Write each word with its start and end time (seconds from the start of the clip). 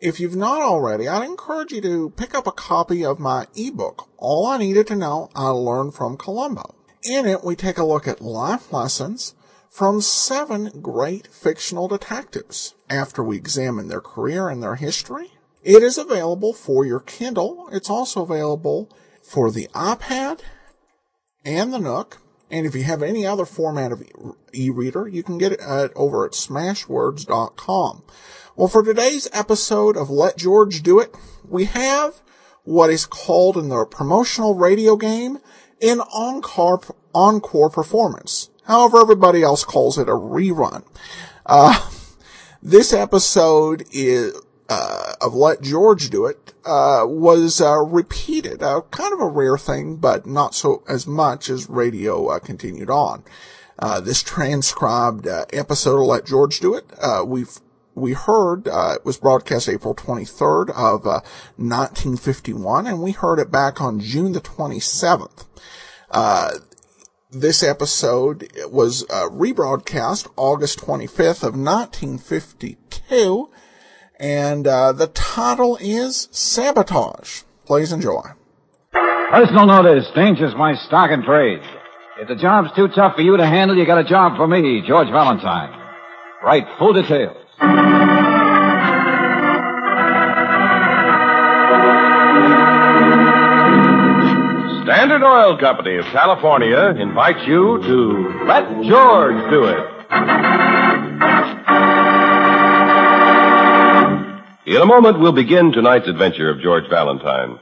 If 0.00 0.18
you've 0.18 0.36
not 0.36 0.62
already, 0.62 1.08
I'd 1.08 1.26
encourage 1.26 1.72
you 1.72 1.82
to 1.82 2.08
pick 2.16 2.34
up 2.34 2.46
a 2.46 2.52
copy 2.52 3.04
of 3.04 3.18
my 3.18 3.46
ebook, 3.54 4.08
All 4.16 4.46
I 4.46 4.56
Needed 4.56 4.86
to 4.86 4.96
Know 4.96 5.28
I 5.34 5.50
Learned 5.50 5.94
from 5.94 6.16
Columbo. 6.16 6.74
In 7.02 7.26
it, 7.26 7.44
we 7.44 7.54
take 7.54 7.76
a 7.76 7.84
look 7.84 8.08
at 8.08 8.22
life 8.22 8.72
lessons 8.72 9.34
from 9.68 10.00
seven 10.00 10.80
great 10.80 11.26
fictional 11.26 11.86
detectives 11.86 12.74
after 12.88 13.22
we 13.22 13.36
examine 13.36 13.88
their 13.88 14.00
career 14.00 14.48
and 14.48 14.62
their 14.62 14.76
history. 14.76 15.32
It 15.62 15.82
is 15.82 15.98
available 15.98 16.54
for 16.54 16.86
your 16.86 17.00
Kindle. 17.00 17.68
It's 17.70 17.90
also 17.90 18.22
available 18.22 18.88
for 19.22 19.50
the 19.50 19.68
iPad 19.74 20.40
and 21.44 21.74
the 21.74 21.78
Nook. 21.78 22.22
And 22.50 22.66
if 22.66 22.74
you 22.74 22.84
have 22.84 23.02
any 23.02 23.26
other 23.26 23.44
format 23.44 23.92
of 23.92 24.02
e-reader, 24.54 25.06
you 25.06 25.22
can 25.22 25.36
get 25.36 25.52
it 25.52 25.60
over 25.94 26.24
at 26.24 26.32
smashwords.com. 26.32 28.02
Well, 28.60 28.68
for 28.68 28.82
today's 28.82 29.26
episode 29.32 29.96
of 29.96 30.10
Let 30.10 30.36
George 30.36 30.82
Do 30.82 30.98
It, 30.98 31.16
we 31.48 31.64
have 31.64 32.20
what 32.62 32.90
is 32.90 33.06
called 33.06 33.56
in 33.56 33.70
the 33.70 33.86
promotional 33.86 34.54
radio 34.54 34.96
game 34.96 35.38
an 35.80 36.02
encore, 36.12 36.82
encore 37.14 37.70
performance. 37.70 38.50
However, 38.64 38.98
everybody 38.98 39.42
else 39.42 39.64
calls 39.64 39.96
it 39.96 40.10
a 40.10 40.12
rerun. 40.12 40.84
Uh, 41.46 41.88
this 42.62 42.92
episode 42.92 43.86
is, 43.92 44.34
uh, 44.68 45.14
of 45.22 45.32
Let 45.32 45.62
George 45.62 46.10
Do 46.10 46.26
It, 46.26 46.52
uh, 46.66 47.04
was, 47.06 47.62
uh, 47.62 47.78
repeated, 47.78 48.62
uh, 48.62 48.82
kind 48.90 49.14
of 49.14 49.20
a 49.20 49.26
rare 49.26 49.56
thing, 49.56 49.96
but 49.96 50.26
not 50.26 50.54
so 50.54 50.82
as 50.86 51.06
much 51.06 51.48
as 51.48 51.70
radio, 51.70 52.26
uh, 52.26 52.38
continued 52.38 52.90
on. 52.90 53.24
this 54.02 54.22
transcribed, 54.22 55.26
episode 55.26 55.98
of 55.98 56.06
Let 56.06 56.26
George 56.26 56.60
Do 56.60 56.74
It, 56.74 56.84
we've 57.24 57.58
we 57.94 58.12
heard 58.12 58.68
uh, 58.68 58.94
it 58.96 59.04
was 59.04 59.18
broadcast 59.18 59.68
April 59.68 59.94
23rd 59.94 60.70
of 60.70 61.06
uh, 61.06 61.20
1951, 61.56 62.86
and 62.86 63.02
we 63.02 63.12
heard 63.12 63.38
it 63.38 63.50
back 63.50 63.80
on 63.80 64.00
June 64.00 64.32
the 64.32 64.40
27th. 64.40 65.46
Uh, 66.10 66.52
this 67.30 67.62
episode 67.62 68.50
was 68.70 69.04
uh, 69.08 69.28
rebroadcast 69.28 70.28
August 70.36 70.80
25th 70.80 71.44
of 71.44 71.54
1952, 71.54 73.48
and 74.18 74.66
uh, 74.66 74.92
the 74.92 75.06
title 75.08 75.78
is 75.80 76.28
Sabotage. 76.32 77.42
Please 77.66 77.92
enjoy. 77.92 78.22
Personal 79.30 79.66
notice: 79.66 80.06
Danger's 80.14 80.54
my 80.56 80.74
stock 80.86 81.10
and 81.12 81.22
trade. 81.22 81.60
If 82.20 82.28
the 82.28 82.34
job's 82.34 82.68
too 82.74 82.88
tough 82.88 83.14
for 83.14 83.22
you 83.22 83.36
to 83.36 83.46
handle, 83.46 83.76
you 83.76 83.86
got 83.86 84.04
a 84.04 84.08
job 84.08 84.36
for 84.36 84.46
me, 84.46 84.82
George 84.86 85.08
Valentine. 85.08 85.70
Write 86.42 86.64
full 86.78 86.92
details. 86.92 87.39
Standard 94.84 95.22
Oil 95.22 95.58
Company 95.58 95.96
of 95.98 96.06
California 96.06 96.94
invites 96.98 97.46
you 97.46 97.78
to 97.82 98.44
Let 98.46 98.64
George 98.82 99.50
Do 99.50 99.64
It. 99.64 99.76
In 104.66 104.80
a 104.80 104.86
moment, 104.86 105.20
we'll 105.20 105.32
begin 105.32 105.72
tonight's 105.72 106.08
adventure 106.08 106.48
of 106.48 106.62
George 106.62 106.88
Valentine. 106.88 107.58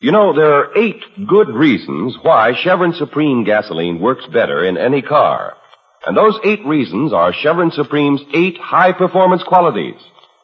You 0.00 0.12
know, 0.12 0.34
there 0.34 0.52
are 0.52 0.76
eight 0.76 1.02
good 1.26 1.48
reasons 1.48 2.18
why 2.20 2.52
Chevron 2.62 2.92
Supreme 2.92 3.44
gasoline 3.44 4.00
works 4.00 4.26
better 4.30 4.62
in 4.62 4.76
any 4.76 5.00
car. 5.00 5.56
And 6.06 6.16
those 6.16 6.38
eight 6.44 6.64
reasons 6.66 7.12
are 7.12 7.32
Chevron 7.32 7.70
Supreme's 7.70 8.20
eight 8.34 8.58
high 8.58 8.92
performance 8.92 9.42
qualities. 9.42 10.00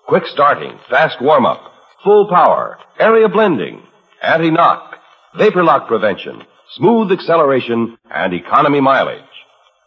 Quick 0.07 0.25
starting, 0.27 0.79
fast 0.89 1.21
warm 1.21 1.45
up, 1.45 1.73
full 2.03 2.29
power, 2.29 2.79
area 2.99 3.29
blending, 3.29 3.83
anti-knock, 4.23 4.97
vapor 5.37 5.63
lock 5.63 5.87
prevention, 5.87 6.43
smooth 6.77 7.13
acceleration, 7.13 7.99
and 8.11 8.33
economy 8.33 8.81
mileage. 8.81 9.23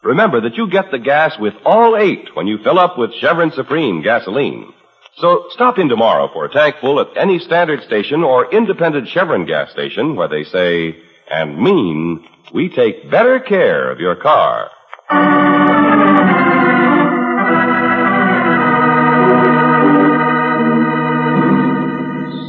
Remember 0.04 0.42
that 0.42 0.56
you 0.56 0.70
get 0.70 0.92
the 0.92 1.00
gas 1.00 1.38
with 1.40 1.54
all 1.66 1.98
eight 1.98 2.36
when 2.36 2.46
you 2.46 2.58
fill 2.64 2.78
up 2.78 2.98
with 2.98 3.14
Chevron 3.16 3.52
Supreme 3.52 4.02
gasoline. 4.02 4.74
So 5.18 5.46
stop 5.52 5.78
in 5.80 5.90
tomorrow 5.90 6.30
for 6.32 6.46
a 6.46 6.52
tank 6.52 6.76
full 6.82 7.00
at 7.00 7.16
any 7.18 7.40
standard 7.40 7.84
station 7.84 8.24
or 8.24 8.54
independent 8.54 9.08
Chevron 9.08 9.46
gas 9.46 9.72
station 9.72 10.16
where 10.16 10.28
they 10.28 10.44
say 10.44 10.98
and 11.30 11.58
mean 11.58 12.28
we 12.54 12.70
take 12.70 13.10
better 13.10 13.40
care 13.40 13.92
of 13.92 14.00
your 14.00 14.16
car. 14.16 14.70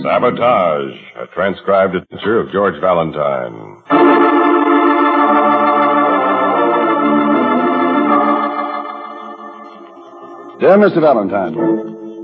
Sabotage, 0.02 0.94
a 1.16 1.26
transcribed 1.34 1.94
adventure 1.94 2.38
of 2.38 2.52
George 2.52 2.80
Valentine. 2.80 3.82
Dear 10.60 10.78
Mr. 10.78 11.00
Valentine, 11.00 11.54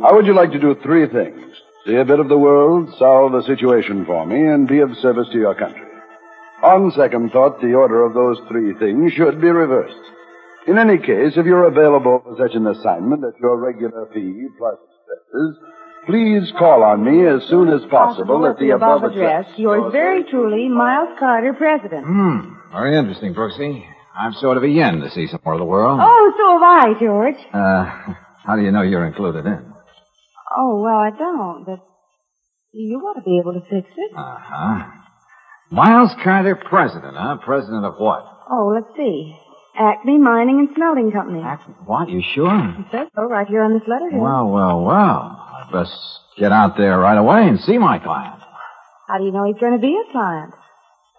how 0.00 0.14
would 0.14 0.24
you 0.24 0.34
like 0.34 0.52
to 0.52 0.58
do 0.58 0.74
three 0.82 1.06
things? 1.08 1.42
See 1.84 1.96
a 1.96 2.04
bit 2.04 2.20
of 2.20 2.28
the 2.28 2.38
world, 2.38 2.94
solve 2.96 3.34
a 3.34 3.42
situation 3.42 4.06
for 4.06 4.24
me, 4.24 4.46
and 4.46 4.68
be 4.68 4.78
of 4.78 4.96
service 4.96 5.28
to 5.32 5.38
your 5.38 5.54
country. 5.54 5.86
On 6.62 6.90
second 6.92 7.32
thought, 7.32 7.60
the 7.60 7.74
order 7.74 8.04
of 8.04 8.14
those 8.14 8.38
three 8.48 8.72
things 8.74 9.12
should 9.12 9.40
be 9.40 9.48
reversed. 9.48 10.10
In 10.66 10.78
any 10.78 10.98
case, 10.98 11.34
if 11.36 11.46
you're 11.46 11.66
available 11.66 12.20
for 12.22 12.36
such 12.38 12.54
an 12.54 12.66
assignment 12.66 13.24
at 13.24 13.38
your 13.40 13.56
regular 13.58 14.06
fee 14.12 14.46
plus 14.58 14.76
expenses, 14.76 15.56
please 16.06 16.52
call 16.58 16.82
on 16.82 17.02
me 17.04 17.26
as 17.26 17.48
soon 17.48 17.68
as 17.68 17.80
possible 17.90 18.46
at 18.46 18.58
the 18.58 18.70
above 18.70 19.02
address. 19.04 19.46
Yours 19.56 19.90
very 19.92 20.24
truly, 20.30 20.68
Miles 20.68 21.16
Carter, 21.18 21.54
President. 21.54 22.04
Hmm. 22.04 22.54
Very 22.72 22.96
interesting, 22.96 23.34
Brooksy. 23.34 23.84
I'm 24.16 24.32
sort 24.34 24.56
of 24.56 24.62
a 24.62 24.68
yen 24.68 25.00
to 25.00 25.10
see 25.10 25.26
some 25.28 25.40
more 25.44 25.54
of 25.54 25.60
the 25.60 25.64
world. 25.64 25.98
Oh, 26.02 26.32
so 26.36 26.52
have 26.52 26.96
I, 26.96 27.00
George. 27.00 27.40
Uh, 27.54 28.14
how 28.44 28.56
do 28.56 28.62
you 28.62 28.70
know 28.70 28.82
you're 28.82 29.06
included 29.06 29.46
in? 29.46 29.72
Oh, 30.56 30.80
well, 30.82 30.98
I 30.98 31.10
don't, 31.10 31.64
but 31.64 31.80
you 32.72 32.98
ought 32.98 33.14
to 33.14 33.22
be 33.22 33.38
able 33.38 33.54
to 33.54 33.60
fix 33.60 33.88
it. 33.96 34.10
Uh-huh. 34.16 34.84
Miles 35.70 36.10
Carter, 36.22 36.56
President, 36.56 37.16
huh? 37.16 37.38
President 37.44 37.84
of 37.84 37.94
what? 37.98 38.24
Oh, 38.50 38.72
let's 38.74 38.94
see. 38.96 39.36
Acme 39.78 40.18
Mining 40.18 40.58
and 40.60 40.68
Smelting 40.74 41.12
Company. 41.12 41.42
Acme? 41.42 41.74
What? 41.86 42.08
You 42.08 42.22
sure? 42.34 42.74
It 42.80 42.86
says 42.90 43.08
so 43.14 43.22
right 43.22 43.46
here 43.46 43.62
on 43.62 43.72
this 43.72 43.86
letter. 43.88 44.10
Here. 44.10 44.18
Well, 44.18 44.48
well, 44.48 44.82
well. 44.82 45.46
I 45.46 45.68
best 45.72 45.92
get 46.38 46.52
out 46.52 46.76
there 46.76 46.98
right 46.98 47.16
away 47.18 47.46
and 47.48 47.58
see 47.60 47.78
my 47.78 47.98
client. 47.98 48.40
How 49.08 49.18
do 49.18 49.24
you 49.24 49.32
know 49.32 49.44
he's 49.44 49.60
going 49.60 49.72
to 49.74 49.78
be 49.82 49.96
a 49.96 50.12
client? 50.12 50.54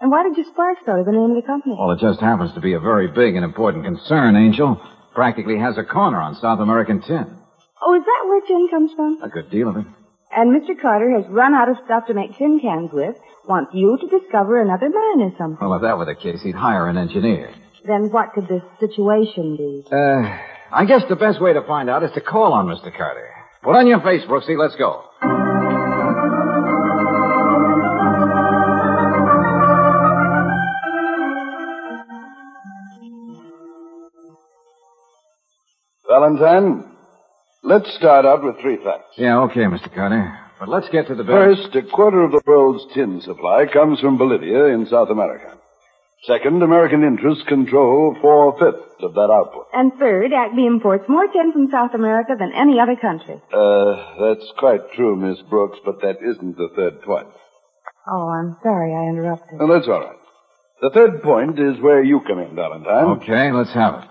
And 0.02 0.10
why 0.12 0.24
did 0.24 0.38
you 0.38 0.46
spark 0.52 0.78
so 0.86 0.98
to 0.98 1.04
the 1.04 1.12
name 1.12 1.32
of 1.32 1.36
the 1.36 1.46
company? 1.46 1.76
Well, 1.78 1.92
it 1.92 2.00
just 2.00 2.20
happens 2.20 2.54
to 2.56 2.62
be 2.62 2.74
a 2.74 2.80
very 2.80 3.08
big 3.08 3.36
and 3.36 3.46
important 3.46 3.86
concern, 3.86 4.36
Angel. 4.36 4.82
Practically 5.14 5.60
has 5.60 5.78
a 5.78 5.84
corner 5.84 6.20
on 6.20 6.36
South 6.36 6.60
American 6.60 7.02
tin. 7.02 7.38
Oh, 7.82 7.96
is 7.96 8.04
that 8.04 8.28
where 8.28 8.42
tin 8.42 8.68
comes 8.70 8.92
from? 8.96 9.22
A 9.22 9.30
good 9.30 9.50
deal 9.52 9.70
of 9.70 9.78
it. 9.78 9.86
And 10.36 10.50
Mr. 10.56 10.80
Carter 10.80 11.12
has 11.12 11.30
run 11.30 11.54
out 11.54 11.70
of 11.70 11.76
stuff 11.86 12.08
to 12.08 12.14
make 12.14 12.38
tin 12.38 12.60
cans 12.62 12.90
with, 12.94 13.16
wants 13.48 13.72
you 13.74 13.98
to 14.00 14.20
discover 14.20 14.62
another 14.62 14.90
mine 14.90 15.22
or 15.28 15.34
something. 15.38 15.58
Well, 15.68 15.76
if 15.76 15.82
that 15.82 15.98
were 15.98 16.06
the 16.06 16.16
case, 16.16 16.42
he'd 16.42 16.56
hire 16.56 16.88
an 16.88 16.98
engineer. 16.98 17.54
Then 17.86 18.10
what 18.12 18.34
could 18.34 18.48
the 18.48 18.62
situation 18.80 19.58
be? 19.58 19.84
Uh, 19.92 20.38
I 20.72 20.86
guess 20.86 21.02
the 21.10 21.16
best 21.16 21.42
way 21.42 21.54
to 21.54 21.62
find 21.64 21.90
out 21.90 22.04
is 22.04 22.12
to 22.14 22.22
call 22.22 22.54
on 22.54 22.68
Mr. 22.68 22.96
Carter. 22.96 23.28
Put 23.64 23.76
on 23.76 23.88
your 23.88 24.02
face, 24.02 24.22
Brooksy. 24.28 24.58
Let's 24.58 24.76
go. 24.76 25.04
Valentine, 36.08 36.84
let's 37.64 37.94
start 37.96 38.26
out 38.26 38.44
with 38.44 38.60
three 38.62 38.78
facts. 38.84 39.14
Yeah, 39.18 39.40
okay, 39.44 39.62
Mr. 39.62 39.94
Carter. 39.94 40.38
But 40.60 40.70
let's 40.70 40.90
get 40.90 41.08
to 41.08 41.16
the 41.16 41.24
best. 41.24 41.72
First, 41.72 41.76
a 41.76 41.82
quarter 41.90 42.22
of 42.22 42.32
the 42.32 42.42
world's 42.46 42.86
tin 42.94 43.22
supply 43.22 43.66
comes 43.72 44.00
from 44.00 44.18
Bolivia 44.18 44.66
in 44.66 44.86
South 44.88 45.10
America. 45.10 45.58
Second, 46.28 46.62
American 46.62 47.04
interests 47.04 47.44
control 47.48 48.16
four-fifths 48.22 49.02
of 49.02 49.16
that 49.16 49.32
output. 49.32 49.66
And 49.74 49.92
third, 49.98 50.32
Acme 50.32 50.68
imports 50.68 51.06
more 51.10 51.28
tin 51.28 51.52
from 51.52 51.72
South 51.72 51.96
America 51.96 52.36
than 52.38 52.52
any 52.54 52.80
other 52.80 52.96
country. 52.96 53.42
Uh, 53.52 54.30
that's 54.30 54.46
quite 54.60 54.92
true, 54.94 55.16
Miss 55.16 55.42
Brooks, 55.50 55.80
but 55.84 56.00
that 56.02 56.18
isn't 56.22 56.58
the 56.58 56.70
third 56.76 57.02
point. 57.02 57.28
Oh, 58.08 58.30
I'm 58.30 58.56
sorry 58.62 58.94
I 58.94 59.10
interrupted. 59.10 59.58
Well, 59.60 59.68
that's 59.70 59.88
all 59.88 60.00
right. 60.00 60.18
The 60.82 60.92
third 60.92 61.24
point 61.24 61.60
is 61.60 61.80
where 61.82 62.04
you 62.04 62.20
come 62.22 62.40
in, 62.40 62.56
Valentine. 62.56 63.22
Okay, 63.22 63.52
let's 63.52 63.74
have 63.74 64.04
it. 64.04 64.10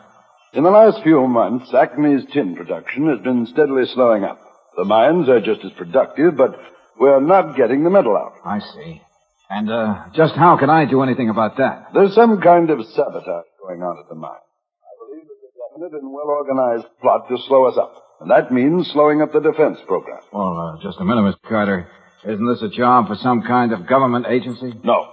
In 0.59 0.65
the 0.65 0.71
last 0.71 1.03
few 1.05 1.29
months, 1.29 1.73
Acme's 1.73 2.25
tin 2.33 2.57
production 2.57 3.09
has 3.09 3.21
been 3.23 3.47
steadily 3.47 3.85
slowing 3.95 4.25
up. 4.25 4.41
The 4.77 4.85
mines 4.85 5.29
are 5.29 5.41
just 5.41 5.65
as 5.65 5.73
productive, 5.73 6.37
but 6.37 6.57
we're 6.99 7.21
not 7.21 7.57
getting 7.57 7.85
the 7.85 7.91
metal 7.91 8.17
out. 8.17 8.33
I 8.45 8.59
see. 8.59 9.01
And, 9.51 9.69
uh, 9.69 10.05
just 10.15 10.35
how 10.35 10.57
can 10.57 10.71
I 10.71 10.85
do 10.85 11.03
anything 11.03 11.29
about 11.29 11.57
that? 11.59 11.89
There's 11.93 12.15
some 12.15 12.41
kind 12.41 12.71
of 12.71 12.79
sabotage 12.95 13.51
going 13.61 13.83
on 13.83 13.99
at 13.99 14.09
the 14.09 14.15
mine. 14.15 14.31
I 14.31 14.93
believe 15.05 15.27
it's 15.27 15.43
a 15.43 15.75
definite 15.75 16.01
and 16.01 16.13
well-organized 16.13 16.87
plot 17.03 17.29
to 17.29 17.37
slow 17.49 17.65
us 17.67 17.77
up. 17.77 17.93
And 18.21 18.31
that 18.31 18.53
means 18.53 18.89
slowing 18.93 19.23
up 19.23 19.33
the 19.33 19.41
defense 19.41 19.79
program. 19.89 20.21
Well, 20.33 20.57
uh, 20.57 20.83
just 20.83 21.01
a 21.01 21.05
minute, 21.05 21.23
Mr. 21.23 21.49
Carter. 21.49 21.89
Isn't 22.25 22.47
this 22.47 22.63
a 22.63 22.69
job 22.69 23.09
for 23.09 23.17
some 23.17 23.43
kind 23.43 23.73
of 23.73 23.89
government 23.89 24.27
agency? 24.29 24.73
No. 24.85 25.09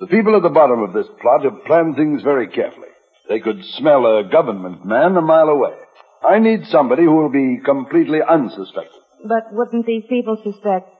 The 0.00 0.08
people 0.08 0.36
at 0.36 0.42
the 0.42 0.50
bottom 0.50 0.82
of 0.82 0.92
this 0.92 1.06
plot 1.22 1.44
have 1.44 1.64
planned 1.64 1.96
things 1.96 2.22
very 2.22 2.48
carefully. 2.48 2.88
They 3.28 3.40
could 3.40 3.64
smell 3.78 4.04
a 4.04 4.28
government 4.30 4.84
man 4.84 5.16
a 5.16 5.22
mile 5.22 5.48
away. 5.48 5.74
I 6.22 6.40
need 6.40 6.66
somebody 6.66 7.04
who 7.04 7.14
will 7.16 7.30
be 7.30 7.60
completely 7.64 8.18
unsuspected. 8.20 9.00
But 9.24 9.52
wouldn't 9.52 9.86
these 9.86 10.04
people 10.08 10.36
suspect 10.44 10.90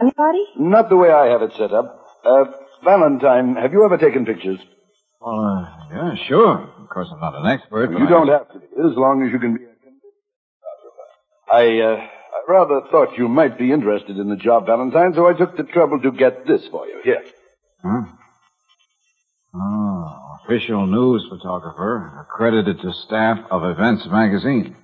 anybody? 0.00 0.44
Not 0.58 0.88
the 0.88 0.96
way 0.96 1.10
I 1.10 1.26
have 1.26 1.42
it 1.42 1.52
set 1.56 1.72
up. 1.72 1.99
Uh, 2.24 2.44
Valentine, 2.84 3.56
have 3.56 3.72
you 3.72 3.84
ever 3.84 3.96
taken 3.98 4.24
pictures? 4.24 4.58
Well, 5.20 5.40
uh, 5.40 5.94
yeah, 5.94 6.14
sure. 6.28 6.58
Of 6.82 6.88
course, 6.88 7.08
I'm 7.12 7.20
not 7.20 7.34
an 7.34 7.46
expert. 7.46 7.88
but 7.92 7.98
You 7.98 8.06
I- 8.06 8.10
don't 8.10 8.28
have 8.28 8.48
to, 8.52 8.58
be, 8.58 8.66
as 8.66 8.96
long 8.96 9.22
as 9.26 9.32
you 9.32 9.38
can 9.38 9.56
be 9.56 9.64
a 9.64 9.66
photographer. 9.66 11.52
I, 11.52 11.80
uh, 11.80 11.96
I 12.06 12.42
rather 12.52 12.80
thought 12.90 13.18
you 13.18 13.28
might 13.28 13.58
be 13.58 13.72
interested 13.72 14.16
in 14.16 14.28
the 14.28 14.36
job, 14.36 14.66
Valentine, 14.66 15.12
so 15.14 15.26
I 15.26 15.34
took 15.34 15.56
the 15.56 15.64
trouble 15.64 16.00
to 16.00 16.10
get 16.10 16.46
this 16.46 16.66
for 16.70 16.86
you. 16.86 17.00
Here. 17.04 17.22
Huh? 17.82 18.02
Oh, 19.54 20.36
official 20.44 20.86
news 20.86 21.26
photographer, 21.28 22.12
accredited 22.22 22.80
to 22.80 22.92
staff 23.06 23.38
of 23.50 23.64
Events 23.64 24.06
magazine. 24.10 24.76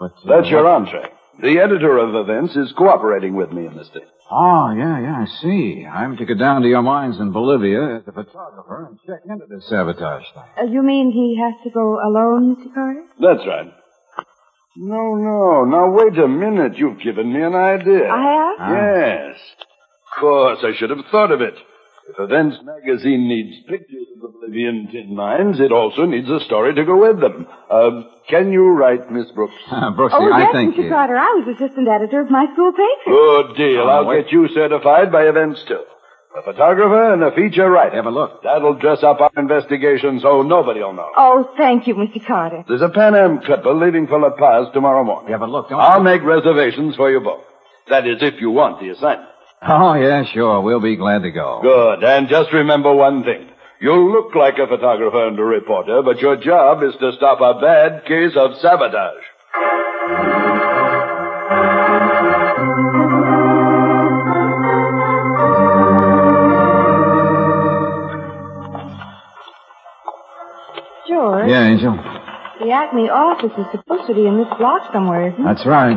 But 0.00 0.12
uh, 0.24 0.28
That's 0.36 0.48
your 0.48 0.66
entree. 0.66 1.10
The 1.40 1.58
editor 1.60 1.98
of 1.98 2.14
events 2.16 2.56
is 2.56 2.72
cooperating 2.76 3.34
with 3.34 3.52
me 3.52 3.66
in 3.66 3.76
this 3.76 3.88
thing. 3.90 4.02
Oh, 4.30 4.70
yeah, 4.76 5.00
yeah, 5.00 5.24
I 5.24 5.26
see. 5.40 5.86
I'm 5.86 6.16
to 6.18 6.24
go 6.26 6.34
down 6.34 6.60
to 6.62 6.68
your 6.68 6.82
mines 6.82 7.18
in 7.18 7.32
Bolivia 7.32 7.96
as 7.96 8.02
a 8.08 8.12
photographer 8.12 8.86
and 8.90 8.98
check 9.06 9.20
into 9.24 9.46
this 9.48 9.66
sabotage 9.68 10.24
thing. 10.34 10.42
Uh, 10.60 10.70
you 10.70 10.82
mean 10.82 11.10
he 11.10 11.40
has 11.42 11.54
to 11.64 11.70
go 11.70 11.94
alone, 12.06 12.56
Mr. 12.56 12.74
Carter? 12.74 13.04
That's 13.20 13.46
right. 13.46 13.72
No, 14.76 15.14
no. 15.16 15.64
Now, 15.64 15.90
wait 15.90 16.18
a 16.18 16.28
minute. 16.28 16.76
You've 16.76 17.00
given 17.00 17.32
me 17.32 17.42
an 17.42 17.54
idea. 17.54 18.08
I 18.10 18.54
have? 18.58 18.74
Yes. 18.76 19.36
Of 20.12 20.20
course, 20.20 20.58
I 20.62 20.72
should 20.78 20.90
have 20.90 20.98
thought 21.10 21.32
of 21.32 21.40
it. 21.40 21.54
If 22.08 22.18
Events 22.18 22.56
magazine 22.64 23.28
needs 23.28 23.58
pictures 23.68 24.06
of 24.16 24.22
the 24.22 24.28
Bolivian 24.28 24.88
tin 24.90 25.14
mines, 25.14 25.60
it 25.60 25.70
also 25.72 26.06
needs 26.06 26.28
a 26.30 26.40
story 26.40 26.74
to 26.74 26.84
go 26.84 26.96
with 26.98 27.20
them. 27.20 27.46
Uh, 27.70 28.02
can 28.30 28.50
you 28.50 28.66
write, 28.70 29.10
Miss 29.12 29.30
Brooks? 29.32 29.52
Brooksy, 29.70 30.12
oh, 30.14 30.32
I 30.32 30.40
yes, 30.40 30.52
think 30.52 30.74
Mr. 30.74 30.84
you- 30.84 30.88
Carter. 30.90 31.16
I 31.16 31.42
was 31.44 31.54
assistant 31.54 31.86
editor 31.86 32.20
of 32.22 32.30
my 32.30 32.46
school 32.54 32.72
paper. 32.72 33.10
Good 33.12 33.56
deal. 33.56 33.80
Oh, 33.82 33.88
I'll 33.88 34.06
wait. 34.06 34.24
get 34.24 34.32
you 34.32 34.48
certified 34.48 35.12
by 35.12 35.24
Events, 35.28 35.62
too. 35.68 35.82
A 36.36 36.42
photographer 36.42 37.12
and 37.12 37.22
a 37.24 37.32
feature 37.34 37.68
writer. 37.70 37.96
Have 37.96 38.06
a 38.06 38.10
look. 38.10 38.42
That'll 38.42 38.74
dress 38.74 39.02
up 39.02 39.20
our 39.20 39.30
investigation 39.36 40.20
so 40.20 40.42
nobody'll 40.42 40.92
know. 40.94 41.10
Oh, 41.16 41.50
thank 41.56 41.86
you, 41.86 41.94
Mr. 41.94 42.24
Carter. 42.26 42.64
There's 42.68 42.82
a 42.82 42.90
Pan 42.90 43.14
Am 43.16 43.40
clipper 43.40 43.74
leaving 43.74 44.06
for 44.06 44.18
La 44.20 44.30
Paz 44.30 44.68
tomorrow 44.72 45.04
morning. 45.04 45.32
Have 45.32 45.42
a 45.42 45.46
look, 45.46 45.68
don't 45.70 45.80
I'll 45.80 45.98
you? 45.98 46.04
make 46.04 46.22
reservations 46.22 46.96
for 46.96 47.10
you 47.10 47.20
both. 47.20 47.42
That 47.90 48.06
is, 48.06 48.18
if 48.22 48.40
you 48.40 48.50
want 48.50 48.80
the 48.80 48.90
assignment. 48.90 49.28
Oh, 49.62 49.94
yeah, 49.94 50.24
sure. 50.32 50.60
We'll 50.62 50.80
be 50.80 50.96
glad 50.96 51.22
to 51.22 51.30
go. 51.30 51.60
Good. 51.62 52.04
And 52.04 52.28
just 52.28 52.52
remember 52.52 52.94
one 52.94 53.24
thing. 53.24 53.48
You'll 53.80 54.10
look 54.10 54.34
like 54.34 54.54
a 54.58 54.66
photographer 54.66 55.26
and 55.28 55.38
a 55.38 55.42
reporter, 55.44 56.02
but 56.02 56.18
your 56.18 56.36
job 56.36 56.82
is 56.82 56.94
to 57.00 57.12
stop 57.16 57.40
a 57.40 57.60
bad 57.60 58.04
case 58.06 58.32
of 58.36 58.56
sabotage. 58.60 59.24
George, 71.08 71.48
Yeah, 71.48 71.64
Angel. 71.64 71.92
the 72.60 72.70
Acme 72.70 73.08
office 73.08 73.52
is 73.56 73.66
supposed 73.72 74.06
to 74.08 74.14
be 74.14 74.26
in 74.26 74.36
this 74.36 74.48
block 74.58 74.92
somewhere, 74.92 75.28
isn't 75.28 75.40
it? 75.40 75.44
That's 75.44 75.64
right. 75.66 75.96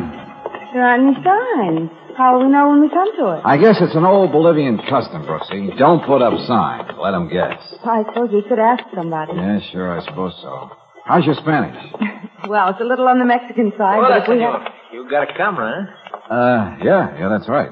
There 0.73 0.83
aren't 0.83 1.03
any 1.03 1.15
signs. 1.23 1.89
How 2.18 2.38
will 2.38 2.45
we 2.45 2.51
know 2.51 2.69
when 2.69 2.81
we 2.81 2.89
come 2.89 3.15
to 3.18 3.38
it? 3.38 3.41
I 3.45 3.57
guess 3.57 3.77
it's 3.81 3.95
an 3.95 4.06
old 4.06 4.31
Bolivian 4.31 4.77
custom, 4.89 5.23
Brooksy. 5.23 5.77
Don't 5.77 6.06
put 6.06 6.21
up 6.21 6.33
signs. 6.47 6.91
Let 7.00 7.12
them 7.12 7.29
guess. 7.29 7.59
I 7.83 8.03
suppose 8.07 8.29
we 8.31 8.41
could 8.47 8.59
ask 8.59 8.83
somebody. 8.95 9.33
Yeah, 9.35 9.59
sure, 9.71 9.97
I 10.00 10.03
suppose 10.06 10.33
so. 10.41 10.71
How's 11.06 11.25
your 11.25 11.35
Spanish? 11.35 11.77
Well, 12.50 12.69
it's 12.69 12.81
a 12.81 12.83
little 12.83 13.07
on 13.07 13.19
the 13.19 13.25
Mexican 13.25 13.71
side, 13.77 14.01
but 14.01 14.23
if 14.23 14.27
we 14.27 14.41
have... 14.41 14.62
You 14.91 15.07
got 15.07 15.29
a 15.29 15.38
camera, 15.38 15.95
huh? 16.12 16.33
Uh, 16.33 16.77
yeah, 16.83 17.19
yeah, 17.19 17.29
that's 17.29 17.47
right. 17.47 17.69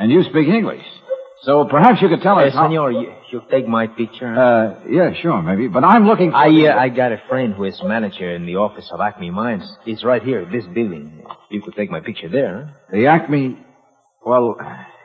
And 0.00 0.10
you 0.10 0.24
speak 0.24 0.48
English. 0.48 0.82
So 1.42 1.64
perhaps 1.66 2.02
you 2.02 2.08
could 2.08 2.20
tell 2.20 2.38
us 2.38 2.52
how... 2.52 2.66
senor, 2.68 2.90
you, 2.90 3.12
you 3.30 3.42
take 3.50 3.66
my 3.68 3.86
picture, 3.86 4.34
huh? 4.34 4.40
Uh, 4.40 4.80
yeah, 4.90 5.12
sure, 5.22 5.40
maybe. 5.42 5.68
But 5.68 5.84
I'm 5.84 6.06
looking 6.06 6.30
for... 6.30 6.36
I, 6.36 6.48
the- 6.50 6.68
uh, 6.68 6.76
I 6.78 6.88
got 6.88 7.12
a 7.12 7.22
friend 7.28 7.54
who 7.54 7.64
is 7.64 7.80
manager 7.84 8.34
in 8.34 8.44
the 8.44 8.56
office 8.56 8.88
of 8.92 9.00
Acme 9.00 9.30
Mines. 9.30 9.64
He's 9.84 10.02
right 10.02 10.22
here, 10.22 10.44
this 10.50 10.64
building. 10.66 11.22
You 11.50 11.62
could 11.62 11.74
take 11.76 11.90
my 11.90 12.00
picture 12.00 12.28
there, 12.28 12.64
huh? 12.64 12.72
The 12.92 13.06
Acme... 13.06 13.56
Well, 14.26 14.56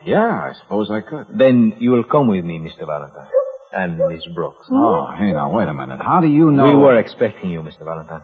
yeah, 0.03 0.25
I 0.49 0.53
suppose 0.61 0.89
I 0.91 1.01
could. 1.01 1.27
Then 1.37 1.75
you 1.79 1.91
will 1.91 2.03
come 2.03 2.27
with 2.27 2.43
me, 2.43 2.57
Mr. 2.59 2.85
Valentine. 2.85 3.27
And 3.71 3.97
Miss 3.97 4.25
Brooks. 4.33 4.65
Oh, 4.71 5.07
hey, 5.17 5.31
now, 5.31 5.51
wait 5.55 5.67
a 5.67 5.73
minute. 5.73 5.99
How 6.01 6.19
do 6.19 6.27
you 6.27 6.51
know... 6.51 6.65
We 6.65 6.75
were 6.75 6.97
expecting 6.99 7.51
you, 7.51 7.61
Mr. 7.61 7.85
Valentine. 7.85 8.21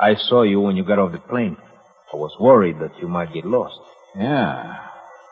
I 0.00 0.14
saw 0.16 0.42
you 0.42 0.60
when 0.60 0.76
you 0.76 0.84
got 0.84 0.98
off 0.98 1.12
the 1.12 1.18
plane. 1.18 1.56
I 2.12 2.16
was 2.16 2.34
worried 2.40 2.78
that 2.80 2.98
you 3.00 3.08
might 3.08 3.32
get 3.32 3.44
lost. 3.44 3.78
Yeah. 4.18 4.78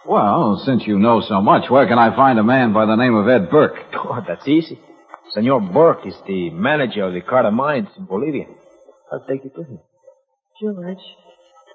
Well, 0.06 0.62
since 0.64 0.86
you 0.86 0.98
know 0.98 1.20
so 1.20 1.40
much, 1.40 1.70
where 1.70 1.86
can 1.86 1.98
I 1.98 2.14
find 2.16 2.38
a 2.38 2.42
man 2.42 2.72
by 2.72 2.86
the 2.86 2.96
name 2.96 3.14
of 3.14 3.28
Ed 3.28 3.50
Burke? 3.50 3.76
Oh, 3.94 4.24
that's 4.26 4.48
easy. 4.48 4.78
Senor 5.30 5.60
Burke 5.60 6.04
is 6.06 6.16
the 6.26 6.50
manager 6.50 7.04
of 7.04 7.12
the 7.14 7.20
Carter 7.20 7.52
Mines 7.52 7.86
in 7.96 8.06
Bolivia. 8.06 8.46
I'll 9.12 9.24
take 9.28 9.44
you 9.44 9.50
to 9.50 9.62
him. 9.62 9.78
George, 10.60 10.98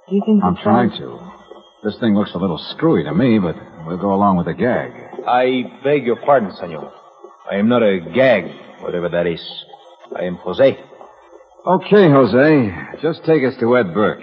do 0.09 0.15
you 0.15 0.21
think 0.25 0.43
I'm 0.43 0.55
the 0.55 0.61
trying 0.61 0.89
signs- 0.89 0.99
to. 0.99 1.31
This 1.83 1.97
thing 1.99 2.15
looks 2.15 2.33
a 2.33 2.37
little 2.39 2.57
screwy 2.57 3.03
to 3.03 3.13
me, 3.13 3.37
but 3.39 3.55
we'll 3.85 3.97
go 3.97 4.13
along 4.13 4.37
with 4.37 4.47
the 4.47 4.53
gag. 4.53 4.91
I 5.27 5.79
beg 5.83 6.05
your 6.05 6.15
pardon, 6.17 6.51
senor. 6.55 6.91
I 7.49 7.55
am 7.57 7.69
not 7.69 7.83
a 7.83 7.99
gag, 8.13 8.45
whatever 8.81 9.07
that 9.09 9.27
is. 9.27 9.41
I 10.17 10.23
am 10.23 10.35
Jose. 10.37 10.77
Okay, 11.67 12.09
Jose. 12.09 12.75
Just 13.01 13.23
take 13.25 13.43
us 13.43 13.53
to 13.59 13.77
Ed 13.77 13.93
Burke. 13.93 14.21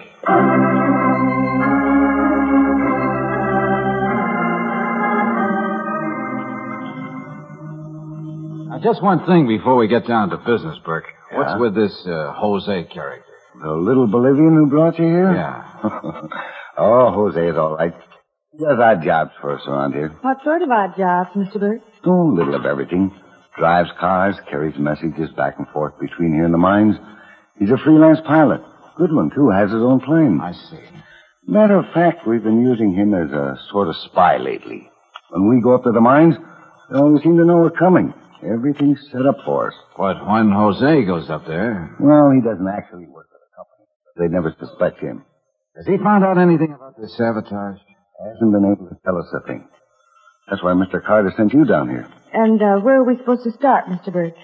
Just 8.82 9.02
one 9.02 9.24
thing 9.26 9.46
before 9.46 9.76
we 9.76 9.88
get 9.88 10.06
down 10.06 10.30
to 10.30 10.36
business, 10.38 10.78
Burke. 10.84 11.06
What's 11.32 11.58
with 11.60 11.74
this 11.74 11.94
uh, 12.06 12.32
Jose 12.36 12.84
character? 12.92 13.24
The 13.60 13.72
little 13.72 14.06
Bolivian 14.06 14.54
who 14.54 14.66
brought 14.66 14.98
you 14.98 15.04
here? 15.04 15.34
Yeah. 15.34 15.64
oh, 16.78 17.10
Jose's 17.12 17.56
all 17.56 17.76
right. 17.76 17.92
He 18.52 18.58
does 18.58 18.78
odd 18.78 19.02
jobs 19.02 19.30
for 19.40 19.54
us 19.56 19.62
around 19.66 19.92
here. 19.92 20.08
What 20.20 20.38
sort 20.44 20.62
of 20.62 20.70
odd 20.70 20.96
jobs, 20.96 21.30
Mr. 21.36 21.60
Burke? 21.60 21.82
Oh, 22.04 22.30
a 22.30 22.34
little 22.34 22.54
of 22.54 22.66
everything. 22.66 23.14
Drives 23.56 23.90
cars, 24.00 24.34
carries 24.50 24.78
messages 24.78 25.30
back 25.36 25.58
and 25.58 25.68
forth 25.68 25.98
between 26.00 26.32
here 26.34 26.44
and 26.44 26.54
the 26.54 26.58
mines. 26.58 26.96
He's 27.58 27.70
a 27.70 27.78
freelance 27.78 28.20
pilot. 28.26 28.62
Good 28.96 29.12
one, 29.12 29.30
too. 29.30 29.50
Has 29.50 29.70
his 29.70 29.82
own 29.82 30.00
plane. 30.00 30.40
I 30.42 30.52
see. 30.52 30.80
Matter 31.46 31.78
of 31.78 31.92
fact, 31.92 32.26
we've 32.26 32.42
been 32.42 32.62
using 32.62 32.94
him 32.94 33.14
as 33.14 33.30
a 33.30 33.58
sort 33.70 33.88
of 33.88 33.96
spy 33.96 34.38
lately. 34.38 34.88
When 35.30 35.48
we 35.48 35.62
go 35.62 35.74
up 35.74 35.84
to 35.84 35.92
the 35.92 36.00
mines, 36.00 36.34
they 36.90 36.98
always 36.98 37.22
seem 37.22 37.36
to 37.38 37.44
know 37.44 37.56
we're 37.58 37.70
coming. 37.70 38.14
Everything's 38.44 39.00
set 39.12 39.24
up 39.26 39.36
for 39.44 39.68
us. 39.68 39.74
But 39.96 40.26
when 40.26 40.50
Jose 40.50 41.04
goes 41.04 41.30
up 41.30 41.46
there, 41.46 41.94
Well, 42.00 42.30
he 42.30 42.40
doesn't 42.40 42.66
actually 42.68 43.06
work 43.06 43.28
for 43.30 43.38
the 43.38 43.50
company. 43.56 43.86
They'd 44.16 44.34
never 44.34 44.54
suspect 44.58 45.00
him. 45.00 45.24
has 45.76 45.86
he 45.86 45.96
found 45.98 46.24
out 46.24 46.38
anything 46.38 46.72
about 46.74 47.00
this 47.00 47.16
sabotage? 47.16 47.78
Hasn't 48.22 48.52
been 48.52 48.64
able 48.72 48.88
to 48.88 48.96
tell 49.04 49.18
us 49.18 49.26
a 49.34 49.46
thing. 49.46 49.66
That's 50.50 50.62
why 50.62 50.72
Mr. 50.72 51.04
Carter 51.04 51.32
sent 51.36 51.52
you 51.54 51.64
down 51.64 51.88
here. 51.88 52.08
And 52.32 52.60
uh, 52.62 52.78
where 52.80 53.00
are 53.00 53.04
we 53.04 53.16
supposed 53.16 53.44
to 53.44 53.52
start, 53.52 53.86
Mr. 53.86 54.12
Burke? 54.12 54.34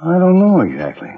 I 0.00 0.18
don't 0.18 0.38
know 0.38 0.60
exactly. 0.60 1.10